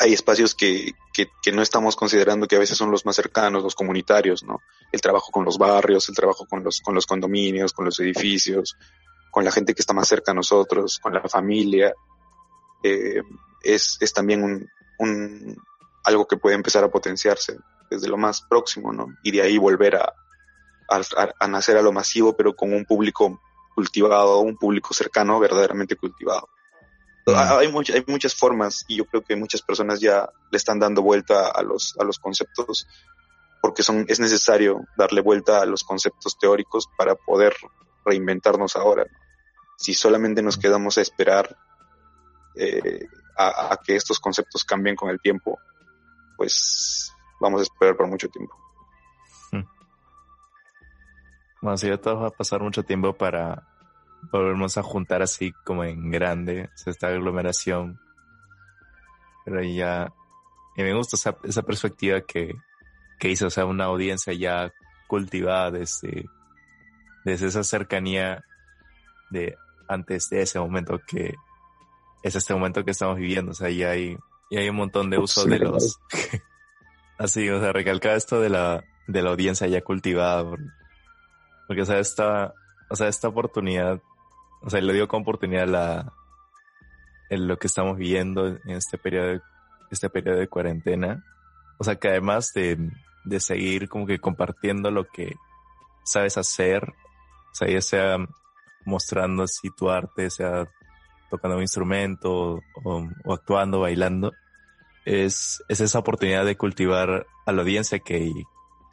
[0.00, 3.62] hay espacios que, que, que, no estamos considerando que a veces son los más cercanos,
[3.62, 4.60] los comunitarios, ¿no?
[4.90, 8.76] El trabajo con los barrios, el trabajo con los, con los condominios, con los edificios,
[9.30, 11.94] con la gente que está más cerca a nosotros, con la familia,
[12.82, 13.22] eh,
[13.62, 14.68] es, es también un,
[14.98, 15.56] un,
[16.04, 17.56] algo que puede empezar a potenciarse
[17.90, 19.06] desde lo más próximo, ¿no?
[19.22, 20.12] Y de ahí volver a,
[20.88, 21.00] a,
[21.38, 23.40] a nacer a lo masivo, pero con un público
[23.74, 26.48] cultivado, un público cercano, verdaderamente cultivado.
[27.26, 31.00] Hay, much, hay muchas formas y yo creo que muchas personas ya le están dando
[31.00, 32.86] vuelta a los, a los conceptos
[33.62, 37.54] porque son, es necesario darle vuelta a los conceptos teóricos para poder
[38.04, 39.06] reinventarnos ahora.
[39.78, 41.56] Si solamente nos quedamos a esperar
[42.56, 43.08] eh,
[43.38, 45.58] a, que estos conceptos cambien con el tiempo,
[46.36, 47.10] pues
[47.40, 48.54] vamos a esperar por mucho tiempo.
[51.64, 53.66] Bueno, si ya va a pasar mucho tiempo para
[54.30, 57.98] volvernos a juntar así como en grande, esta aglomeración.
[59.46, 60.12] Pero ya,
[60.76, 62.52] y me gusta esa, esa perspectiva que,
[63.18, 64.74] que hizo, o sea, una audiencia ya
[65.06, 66.26] cultivada desde,
[67.24, 68.44] desde esa cercanía
[69.30, 69.56] de
[69.88, 71.34] antes de ese momento que
[72.22, 74.18] es este momento que estamos viviendo, o sea, ya hay,
[74.50, 75.98] ya hay un montón de uso de los,
[77.18, 80.44] así, o sea, recalcar esto de la, de la audiencia ya cultivada,
[81.66, 82.54] porque, o sea, esta,
[82.90, 84.00] o sea, esta oportunidad,
[84.62, 86.12] o sea, le dio con oportunidad la,
[87.30, 89.40] en lo que estamos viviendo en este periodo,
[89.90, 91.24] este periodo de cuarentena,
[91.78, 92.90] o sea, que además de,
[93.24, 95.34] de seguir como que compartiendo lo que
[96.04, 98.18] sabes hacer, o sea, ya sea
[98.84, 100.68] mostrando así tu arte, sea
[101.30, 104.32] tocando un instrumento o, actuando, bailando,
[105.04, 108.32] es, es, esa oportunidad de cultivar a la audiencia que,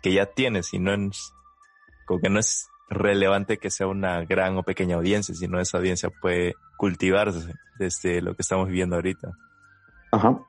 [0.02, 1.34] que ya tienes y no es,
[2.12, 6.10] como que no es relevante que sea una gran o pequeña audiencia, sino esa audiencia
[6.10, 9.30] puede cultivarse desde lo que estamos viviendo ahorita.
[10.12, 10.46] Ajá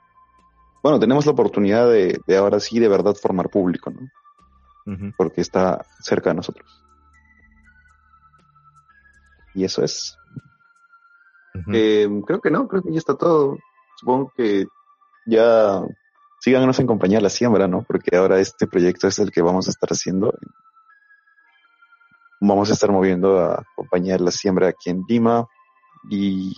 [0.83, 5.13] bueno, tenemos la oportunidad de, ahora sí de verdad formar público, ¿no?
[5.17, 6.85] Porque está cerca de nosotros.
[9.55, 10.19] Y eso es.
[11.73, 13.59] Eh, creo que no, creo que ya está todo.
[13.97, 14.67] Supongo que
[15.25, 15.83] ya
[16.41, 17.85] síganos en compañía de la siembra, ¿no?
[17.85, 20.37] Porque ahora este proyecto es el que vamos a estar haciendo.
[22.45, 25.47] Vamos a estar moviendo a compañía de la siembra aquí en Lima
[26.11, 26.53] y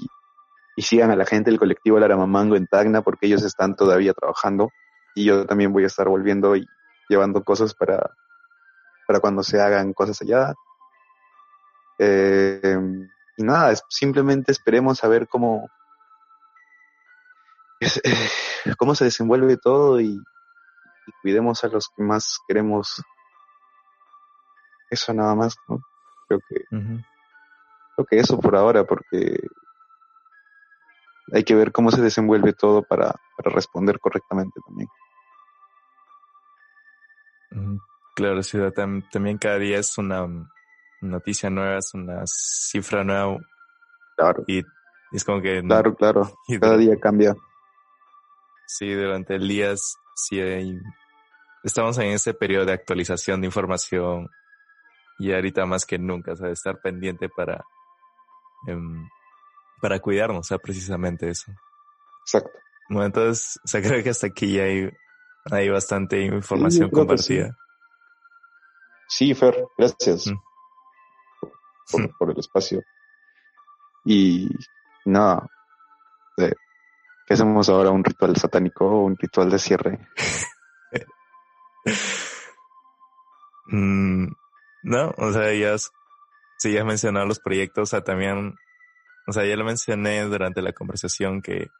[0.76, 4.70] y sigan a la gente del colectivo Laramamango en Tacna porque ellos están todavía trabajando
[5.14, 6.66] y yo también voy a estar volviendo y
[7.08, 8.10] llevando cosas para,
[9.06, 10.54] para cuando se hagan cosas allá.
[11.98, 12.76] Eh,
[13.36, 15.68] y nada, simplemente esperemos a ver cómo,
[17.80, 20.20] eh, cómo se desenvuelve todo y,
[21.20, 23.02] cuidemos a los que más queremos.
[24.94, 25.80] Eso nada más, ¿no?
[26.28, 29.40] Creo que, creo que eso por ahora, porque
[31.32, 34.88] hay que ver cómo se desenvuelve todo para, responder correctamente también.
[38.14, 40.28] Claro, ciudad también cada día es una
[41.00, 43.38] noticia nueva, es una cifra nueva.
[44.16, 44.44] Claro.
[44.46, 44.62] Y
[45.10, 45.60] es como que...
[45.60, 46.38] Claro, claro.
[46.60, 47.34] Cada día cambia.
[48.66, 49.74] Sí, durante el día
[50.14, 50.78] sí hay...
[51.64, 54.30] Estamos en ese periodo de actualización de información
[55.18, 57.64] y ahorita más que nunca, o sea, estar pendiente para
[58.66, 59.08] em,
[59.80, 61.52] para cuidarnos, o sea, precisamente eso.
[62.22, 62.58] Exacto.
[62.88, 64.90] Bueno, entonces, o sea, creo que hasta aquí ya hay,
[65.50, 67.54] hay bastante información compartida.
[69.08, 69.34] Sí.
[69.34, 72.06] Fer, gracias mm.
[72.18, 72.82] por, el espacio.
[74.06, 74.48] Y
[75.04, 75.46] nada,
[76.36, 77.90] ¿qué hacemos ahora?
[77.90, 80.08] ¿Un ritual satánico o un ritual de cierre?
[83.66, 84.26] Mm,
[84.84, 85.76] no, o sea, ya,
[86.58, 88.54] si ya has mencionado los proyectos, o sea, también
[89.26, 91.70] o sea, ya lo mencioné durante la conversación que,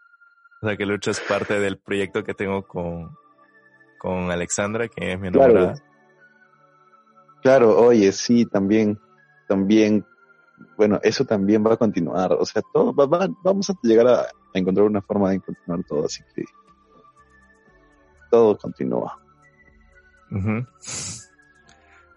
[0.63, 3.17] o sea, que Lucho es parte del proyecto que tengo con,
[3.99, 5.75] con Alexandra, que es mi enamorada.
[7.43, 7.79] Claro.
[7.79, 8.99] oye, sí, también,
[9.47, 10.07] también,
[10.79, 12.33] bueno, eso también va a continuar.
[12.33, 16.45] O sea, todo, vamos a llegar a, encontrar una forma de continuar todo, así que
[18.31, 19.21] todo continúa.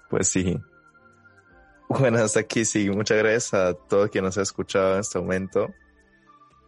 [0.09, 0.57] Pues sí.
[1.89, 2.89] Bueno, hasta aquí sí.
[2.89, 5.73] Muchas gracias a todos quien nos ha escuchado en este momento.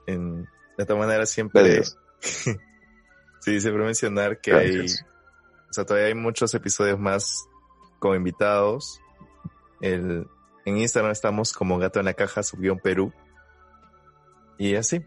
[0.08, 1.84] En, de esta manera siempre...
[2.20, 2.56] sí,
[3.62, 4.86] siempre mencionar que hay...
[4.86, 7.48] O sea, todavía hay muchos episodios más
[8.00, 9.02] con invitados.
[9.82, 10.28] El,
[10.66, 13.14] en Instagram estamos como Gato en la Caja, subió un Perú.
[14.58, 15.06] Y así.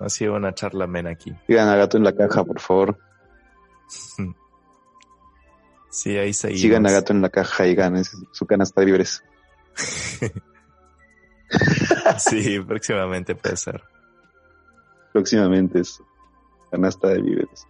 [0.00, 1.36] Ha sido una charla mena aquí.
[1.46, 2.98] Sigan a Gato en la Caja, por favor.
[5.90, 6.62] sí, ahí seguimos.
[6.62, 9.22] Sigan a Gato en la Caja y ganen su canasta de víveres.
[12.18, 13.82] sí, próximamente puede ser.
[15.12, 16.00] Próximamente es
[16.70, 17.66] canasta de víveres.